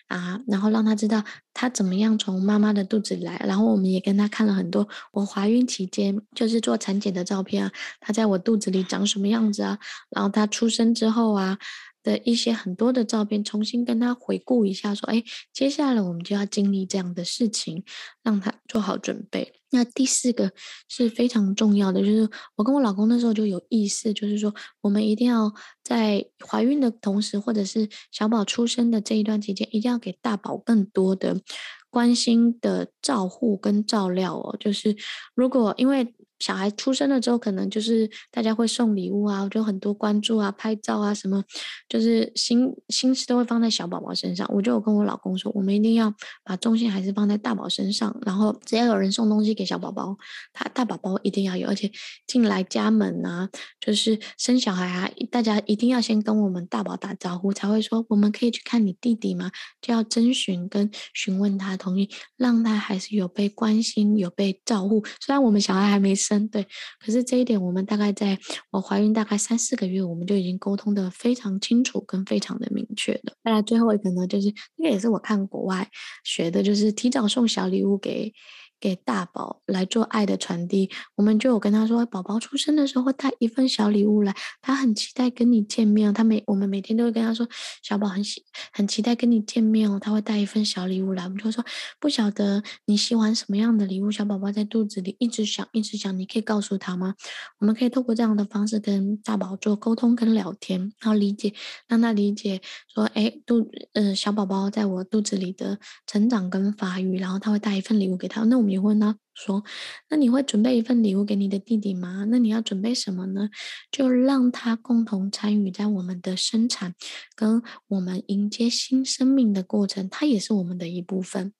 [0.07, 1.23] 啊，然后让他知道
[1.55, 9.79] 他怎么样从妈妈的肚子里来，然后我们也跟他看了很多我怀孕期间就是做产检的照片啊，他在我肚子里长什么样子啊，
[10.11, 11.57] 然后他出生之后啊。
[12.05, 17.83] 的一些很多的照片，重新跟他回顾一下，说：“哎，接下来我们就要经历这样的事情，
[18.21, 20.53] 让他做好准备。”那第四个
[20.87, 25.51] 是非常重要的，就是我跟我老公那时候就有意识，就是说我们一定要
[25.83, 31.41] 在怀孕的同时，或者是小宝出生的这一段期间，一定要给大宝更多的
[31.89, 34.55] 关心的照护跟照料哦。
[34.59, 34.95] 就是
[35.33, 36.13] 如果因为。
[36.39, 41.43] 小孩出生了之后，可能就是大家会送礼物啊，就很多关注啊、拍照啊什么，
[41.87, 44.49] 就是心心思都会放在小宝宝身上。
[44.53, 46.13] 我就有跟我老公说，我们一定要
[46.43, 48.15] 把重心还是放在大宝身上。
[48.25, 50.17] 然后只要有人送东西给小宝宝，
[50.53, 51.91] 他大宝宝一定要有，而且
[52.27, 59.51] 进来家门啊，就是生小孩啊，大家一定要先跟我们大宝打招呼，才会说我们可以去看你弟弟吗？
[59.81, 65.03] 就要征询跟询问他同意，让他还是有被关心、有被照顾。
[65.21, 66.47] 虽然我们小孩还没生。
[66.47, 66.67] 对，
[66.99, 68.37] 可是这一点我们大概在
[68.71, 73.33] 我怀孕大概三四个月，我们就已经沟通的非常清楚跟非常的明确了。
[73.43, 75.87] 再来最后一个呢，就是这个也是我看国外
[76.23, 78.33] 学的，就是提早送小礼物给。
[78.79, 86.13] 给大宝来做爱的传递，我们就有跟他说，宝宝出生的时候会带一份小礼物来，他很期待跟你见面。
[86.13, 87.47] 他每我们每天都会跟他说，
[87.81, 91.23] 小宝很喜很期待跟你见面哦，他会带一份小礼物来。
[91.23, 91.63] 我们就会说，
[91.99, 97.15] 不晓得你喜欢什么样的礼物，小宝宝在肚子里一直想一直想，你可以告诉他吗？
[97.59, 101.53] 我们可以透过这样的方式跟大宝做沟通跟聊天，然后理解，
[101.87, 102.61] 让他理解
[102.93, 108.43] 说，哎，肚呃小宝宝在我肚子里的成长跟发育，然后他会带一份礼物给他。
[108.43, 109.63] 那我你问他说
[110.09, 112.25] ：“那你会准备一份礼物给你的弟弟吗？
[112.29, 113.49] 那你要准备什么呢？
[113.91, 116.95] 就让他共同参与在我们的生产
[117.35, 121.53] 跟我们迎接新生命的过程，他也是我们的一部分。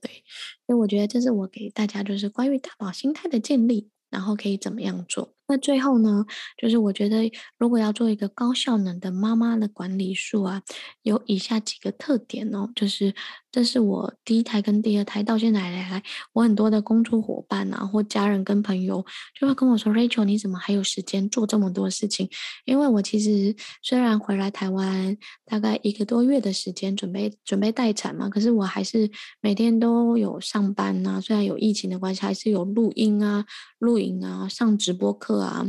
[0.00, 0.24] 对，
[0.66, 6.24] 所以我觉得这是我给大家就是关于大宝心态的建立，然后可以怎么样做。”那最后呢，
[6.56, 10.62] 就是我觉得如果要做一个高效能的妈妈的管理术啊，
[11.02, 13.14] 有以下几个特点哦，就是
[13.50, 19.04] 这是我第一胎跟第二胎到现在来来，我很多的工作伙伴啊或家人跟朋友
[19.38, 22.30] 就会跟我说，Rachel 你怎么还有时间做这么多事情？
[22.64, 29.10] 因为我其实虽然回来台湾大概一个多月的时间准备准备待产嘛，可是我还是
[29.42, 33.44] 每天都有上班呐，虽然有疫情的关系，还是有录音啊、
[33.78, 35.41] 录影啊、上直播课。
[35.44, 35.66] 啊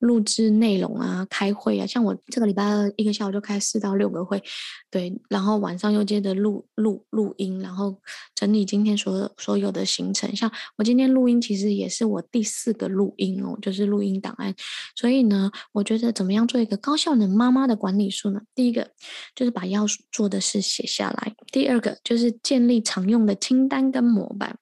[0.00, 2.64] 录制内容啊，开会啊，像我这个礼拜
[2.96, 4.40] 一个下午就开四到六个会，
[4.92, 8.00] 对，然后晚上又接着录录录音，然后
[8.32, 10.36] 整理今天所所有的行程。
[10.36, 14.54] 像我今天录音，其实也是我第四个录音哦，就是录音档案。
[14.94, 18.42] 所以呢，我觉得怎么样做一个高效能妈妈的管理术呢？
[18.54, 18.92] 第一个
[19.34, 24.56] 就是把要做的事写下来，第二个就是建立常用的清单跟模板，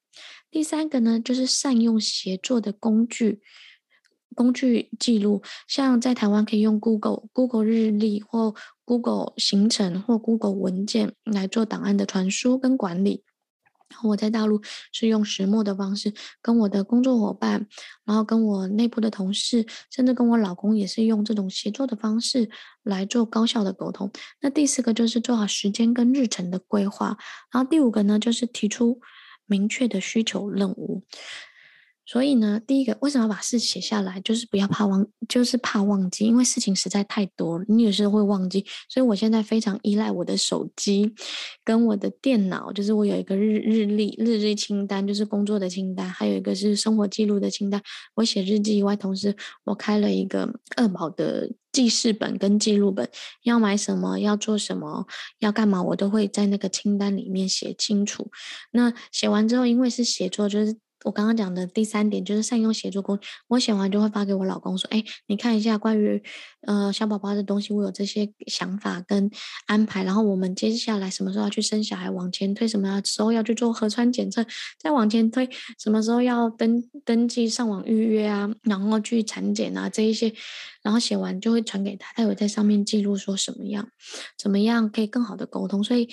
[0.51, 3.43] 第三个呢就是善用协作的工具。
[4.37, 13.24] 工具记录，像在台湾可以用 Google、Google 日历或 Google 行程或 Google 文件来做档案的传输跟管理。
[14.03, 14.61] 我在大陆
[14.93, 16.12] 是用石墨的方式，
[16.43, 17.68] 跟我的工作伙伴，
[18.05, 22.51] 然后跟我内部的同事，甚至跟我老公也是用这种协作的方式
[22.82, 24.11] 来做高效的沟通。
[24.41, 27.16] 那第四个就是做好时间跟日程的规划，
[27.53, 29.01] 然后第五个呢就是提出
[29.47, 31.05] 明确的需求任务。
[32.07, 34.21] 所以呢，第一个为什么要把事写下来？
[34.21, 38.65] 就是不要怕忘，就是怕忘记，因为事情实在太多了，你有时候会忘记。
[38.89, 41.13] 所以我现在非常依赖我的手机
[41.65, 47.83] 跟我的电脑，就是我有一个日日历、日历清单，就是工作的清单，还有一个是生活记录的清单。
[48.15, 49.35] 我写日记以外，同时
[49.65, 53.11] 我开了一个二宝的记事本跟记录本，
[53.43, 55.09] 要买什么，要做什么，
[55.41, 58.31] 要干嘛，我都会在那个清单里面写清楚。
[58.71, 60.77] 那写完之后，因为是写作，就是。
[61.07, 63.29] 我刚刚讲的第三点就是善用协作工具。
[63.47, 66.21] 我写完就会发给我老公说：“哎，你看一下关于
[66.67, 69.31] 呃小宝宝的东西，我有这些想法跟
[69.67, 70.03] 安排。
[70.03, 74.45] 然后我们接下来什么时候要去生小孩，往前推什么时候要去做核酸检测，
[74.81, 75.49] 再往前推
[75.79, 80.35] 什么时候要登登记上网预约啊，然后去产检啊这一些。
[80.83, 83.89] 然后写完就会传给他，他有在上面记录说什么样，
[84.37, 85.85] 怎么样可以更好的沟通。
[85.85, 86.09] 所以。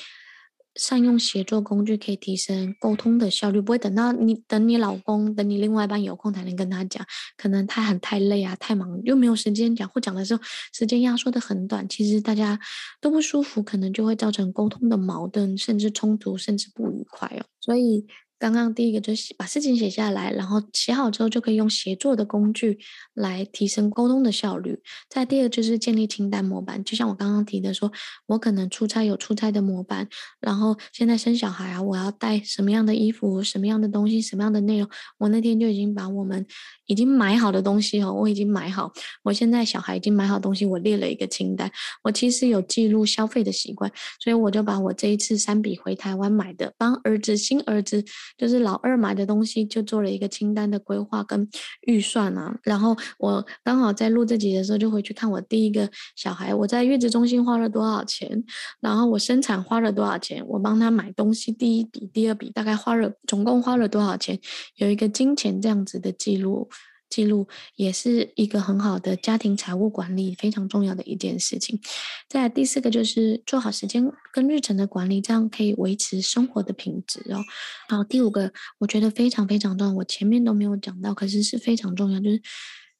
[0.76, 7.06] 善用协作工具可以提升沟通的效率，不会等到你等你老公等你另外一半有空才能跟他讲，
[7.38, 10.42] 可能他很太累啊，太忙又没有时间讲，或讲的时候
[10.74, 12.60] 时间压缩的很短，其实大家
[13.00, 17.46] 都不舒服，可能就会造成沟通的矛盾，甚至冲突，甚至不愉快哦。
[17.60, 18.06] 所以。
[18.44, 22.78] 刚刚第一个就是把事情写下来，然后写好之后就可以用协作的工具
[23.14, 24.82] 来提升沟通的效率。
[25.08, 27.90] 再第二就是建立清单模板，就像我刚刚提的说，
[28.26, 30.10] 我可能出差有出差的模板，
[30.42, 34.90] 然后现在生小孩啊，我要带什么样的衣服、什么样的东西、什么样的内容，
[35.20, 36.46] 我那天就已经把我们
[36.86, 38.92] 已经买好的东西哦，我已经买好，
[39.24, 41.72] 我现在小孩已经买好东西，我列了一个清单。
[42.04, 48.04] 我其实有记录消费的习惯，所以我就把我这一次三笔回台湾买的，帮儿子新儿子。
[48.38, 51.48] 就是老二买的东西，就做了一个清单的规划跟
[51.88, 52.58] 预算啊。
[52.64, 58.44] 然后我刚好在录这集的时候，就回去看我第一个小孩，我在月子中心花了多少钱，
[58.82, 64.40] 然后我生产花了多少钱，我帮他买东西第一笔、第二笔大概花了总共花了多少钱，
[64.76, 66.70] 有一个金钱这样子的记录。
[67.14, 71.80] 记录也是一个很好的家庭财务管理非常重要的一件事情。
[72.28, 77.44] 再第四个就是做好时间跟日程的管理，这样可以维持生活的品质哦。
[77.88, 82.42] 好，第五个我觉得非常非常重要，我前面都没有讲到，可是是非常重要，就是。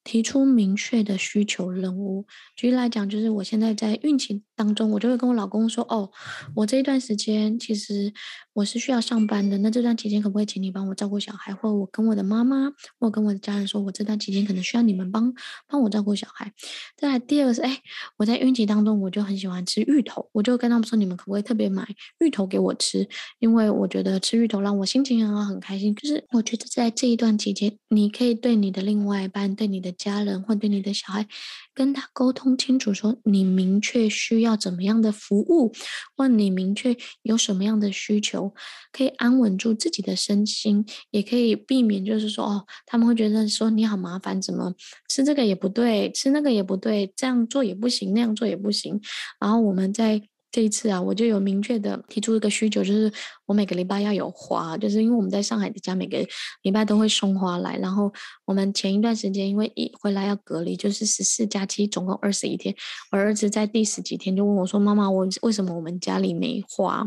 [0.06, 2.26] 提出明确的需求任务。
[2.58, 6.12] 举例来讲，就是我现在在孕期当中，我就会跟我老公说：“哦，
[6.56, 8.14] 我这一段时间其实
[8.54, 11.54] 我是需要上班的，那这段期间可不可以请你帮我照顾小孩？
[11.54, 15.34] 或我跟我的妈妈，或跟我的家人说，我这段期间可能需要你们帮
[15.68, 16.52] 帮我照顾小孩。”
[16.96, 17.82] 再来第二个是，哎，
[18.18, 21.88] 我在孕期当中，我就很喜欢吃芋头，我就跟他们说：“你们可不可以特别买
[22.20, 23.08] 芋头给我吃？
[23.40, 25.94] 因为我觉得吃芋头让我心情很好，很开心。
[25.96, 31.28] 就是我觉得在这一段期间，你可以对你的另外一半，对你的家人或对你的小孩，
[31.74, 35.72] 跟他沟通清楚，说你明确需要怎么样的服务，
[36.18, 38.54] 问你明确有什么样的需求，
[38.92, 44.74] 可以安稳住自己的身心，也可以避免就是说哦，他们会觉得说你好麻烦，怎么
[45.10, 49.02] 吃这个也不对，吃那个也不对，这样做也不行，那样做也不行。
[49.40, 50.22] 然后我们在
[50.54, 53.12] 这一次啊，我就有明确的提出一个需求，就是
[53.48, 56.24] 我每个礼拜要有花，就是因为我们在上海的家每个
[56.62, 57.76] 礼拜都会送花来。
[57.80, 58.14] 然后
[58.46, 62.76] 我们前一段时间因为一回来要隔离，就是十四假期总共二十一天，
[63.12, 67.04] 我儿子在第十几天就问我说：“妈妈，我为什么我们家里没花？”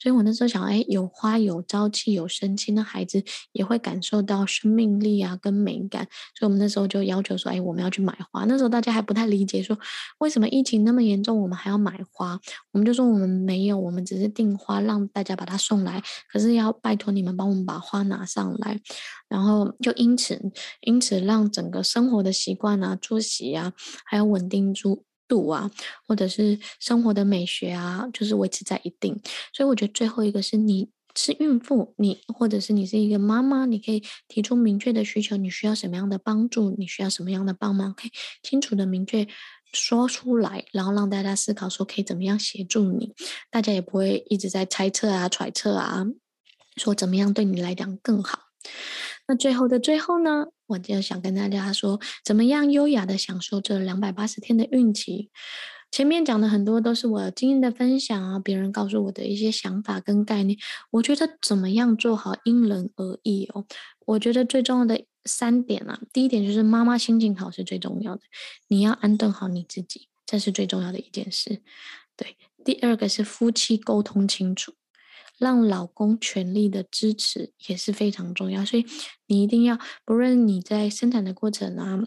[0.00, 3.22] 所以我那时候想，哎，有花有朝气有生气，那孩子
[3.52, 6.08] 也会感受到生命力啊跟美感。
[6.34, 9.78] 所以我们那时候就要求说：“哎，我们要去买花。”那时候大家还不太理解，说
[10.16, 12.40] 为什么疫情那么严重，我们还要买花？
[12.72, 12.85] 我们。
[12.86, 18.80] 就说我们没有，我们只是订花让大家把它送来，可是要拜托你们帮我们把花拿上来，
[19.28, 20.40] 然后就因此
[20.80, 23.72] 因此让整个生活的习惯啊、作息啊，
[24.04, 25.70] 还有稳定住度啊，
[26.06, 29.20] 或者是生活的美学啊，就是维持在一定。
[29.52, 38.10] 所以我觉得最后一个是你是孕妇，你或者是你是一个妈妈，你可以提出明确的需求，你需要什么样的帮助，你需要什么样的帮忙，可以
[38.42, 39.26] 清楚的明确。
[39.76, 43.14] 说出来，然后让大家思考，说可以怎么样协助你，
[43.50, 46.04] 大家也不会一直在猜测啊、揣测啊，
[46.76, 48.40] 说怎么样对你来讲更好。
[49.28, 55.30] 那最后的最后呢，我就想跟大家说，怎么样优雅的享受这两百八十天的孕期。
[55.90, 60.58] 前面讲的很多都是我经验的分享啊，别人告诉我的一些想法跟概念。
[60.90, 63.64] 我觉得怎么样做好因人而异哦。
[64.06, 65.04] 我觉得最重要的。
[65.28, 68.22] 三点啊，第一点就是妈妈心情好是最重要的，
[68.68, 71.62] 你要安顿好你自己，这是最重要的一件事。
[72.16, 74.74] 对，第二个是夫妻沟通清楚，
[75.36, 78.64] 让老公全力的支持也是非常重要。
[78.64, 78.86] 所以
[79.26, 82.04] 你一定要，不论你在生产的过程啊、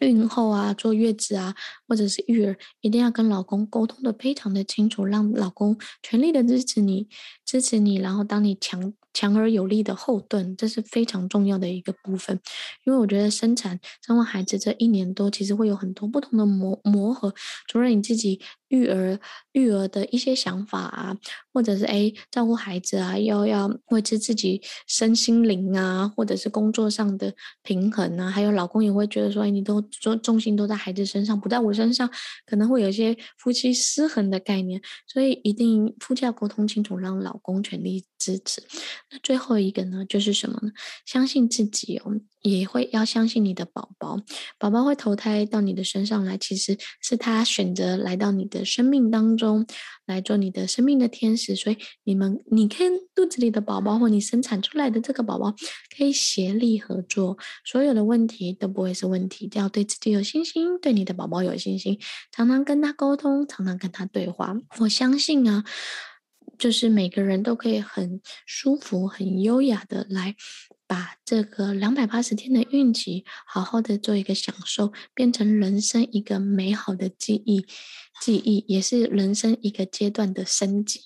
[0.00, 1.54] 孕后啊、坐月子啊，
[1.86, 7.08] 或者是育儿，一定要跟老公沟通的非常的清楚，让老公全力的支持你，
[7.44, 8.94] 支持你，然后当你强。
[9.16, 12.40] 强而有力的后盾，这是非常重要的一个部分。
[12.82, 17.32] 因为我觉得生产、生完孩子这一年多，其实会有很多不同的磨磨合。
[17.68, 18.40] 除了你自己
[18.74, 19.20] 育儿、
[19.52, 21.16] 育儿的一些想法啊，
[21.52, 32.10] 或者是诶照顾孩子啊，要要维持自己身心灵啊，或者是工作上的平衡啊，还有老公也会觉得说，诶你都重重心都在孩子身上，不在我身上，
[32.44, 34.80] 可能会有一些夫妻失衡的概念。
[35.06, 38.60] 所以一定夫妻要沟通清楚，让老公全力支持。
[39.10, 40.72] 那最后一个呢，就是什么呢？
[41.06, 42.12] 相信自己哦，
[42.42, 44.20] 也会要相信你的宝宝。
[44.58, 49.66] 宝宝会投胎到你的身上来，其实是他选择来到你的生命当中，
[50.06, 51.54] 来做你的生命的天使。
[51.54, 55.54] 所以你们，你看肚子里的宝宝或你生产出来的这个宝宝，
[55.96, 59.50] 可以协力合作，所有的问题都不会是问题。
[59.54, 61.98] 要对自己有信心，对你的宝宝有信心，
[62.32, 64.56] 常常跟他沟通，常常跟他对话。
[64.78, 65.64] 我相信啊。
[66.56, 70.36] 就是每个人都可以很舒服、很优雅的来
[70.86, 77.66] 把这个两百八十天的孕期好好的做一个享受，变成人生一个美好的记忆，
[78.20, 81.00] 记忆也是人生一个阶段的升级。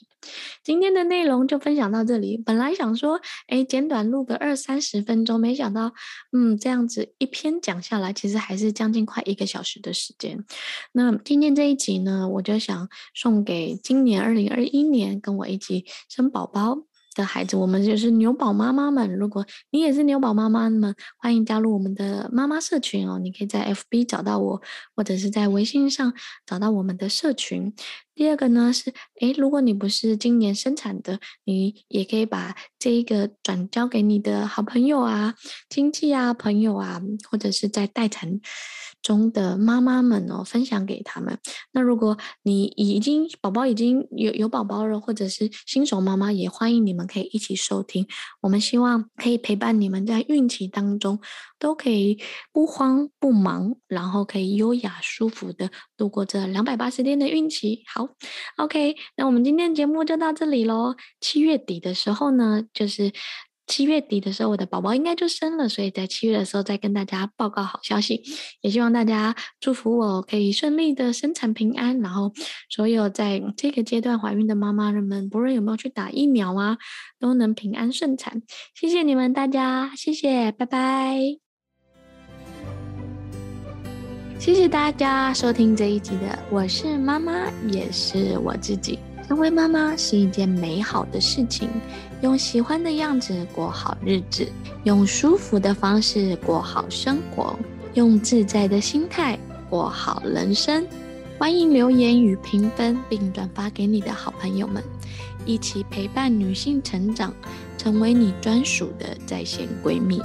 [0.64, 2.36] 今天的内容就分享到这里。
[2.36, 5.94] 本来想说，哎，简短录个二三十分钟，没想到，
[6.32, 10.44] 嗯，这样子一篇讲下来，其实还是将近快一个小时的时间。
[10.92, 16.82] 那今天这一集呢，我就想送给今年二零二一年跟我一起生宝宝
[17.18, 19.12] 的孩子，我们就是牛宝妈妈们。
[19.16, 23.18] 如果你也是牛宝妈妈们，欢迎加入我们的妈妈社群哦。
[23.18, 24.62] 你可以在 FB 找到我，
[24.94, 26.14] 或者是在微信上
[26.46, 27.74] 找到我们的社群。
[28.18, 35.36] 第二个呢是，诶，如果你不是今年生产的，你也可以把这一个转交给你的好朋友啊、
[35.70, 37.00] 亲戚啊、朋友啊，
[37.30, 38.40] 或者是在待产
[39.00, 41.38] 中的妈妈们哦，分享给他们。
[41.70, 48.08] 那如果你已经宝宝已经有有宝宝了，或者是新手妈妈，也欢迎你们可以一起收听。
[48.40, 51.20] 我们希望可以陪伴你们在孕期当中，
[51.60, 52.18] 都可以
[52.52, 57.84] 不慌不忙，然后可以优雅舒服的度过这两百八十天的孕期。
[57.86, 58.07] 好
[58.56, 60.94] ，OK，那我们今天节目就到这里喽。
[61.20, 63.12] 七月底的时候呢，就是。
[63.70, 68.22] 七月底的时候，我的宝宝应该就生了，所以在七月的时候再跟大家报告好消息。
[68.62, 72.32] 也希望大家祝福我可以顺利的生产平安，然后
[72.70, 76.78] 所有在这个阶段怀孕的妈妈人们，不论有没有去打疫苗啊，
[77.20, 78.40] 都能平安顺产。
[78.74, 81.47] 谢谢你们大家，谢谢，拜拜。
[84.38, 88.96] 谢谢大家收听这一集的，我是妈妈，也是我自己。
[89.26, 91.68] 成为妈妈是一件美好的事情，
[92.22, 94.46] 用喜欢的样子过好日子，
[94.84, 97.58] 用舒服的方式过好生活，
[97.94, 99.36] 用自在的心态
[99.68, 100.86] 过好人生。
[101.36, 104.80] 欢迎留言与评分，并转发给你的好朋友们，
[105.46, 107.34] 一起陪伴女性成长，
[107.76, 110.22] 成为你专属的在线闺蜜。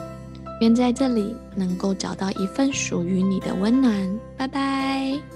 [0.64, 4.20] 愿在这里能够找到一份属于你的温暖。
[4.38, 5.33] 拜拜。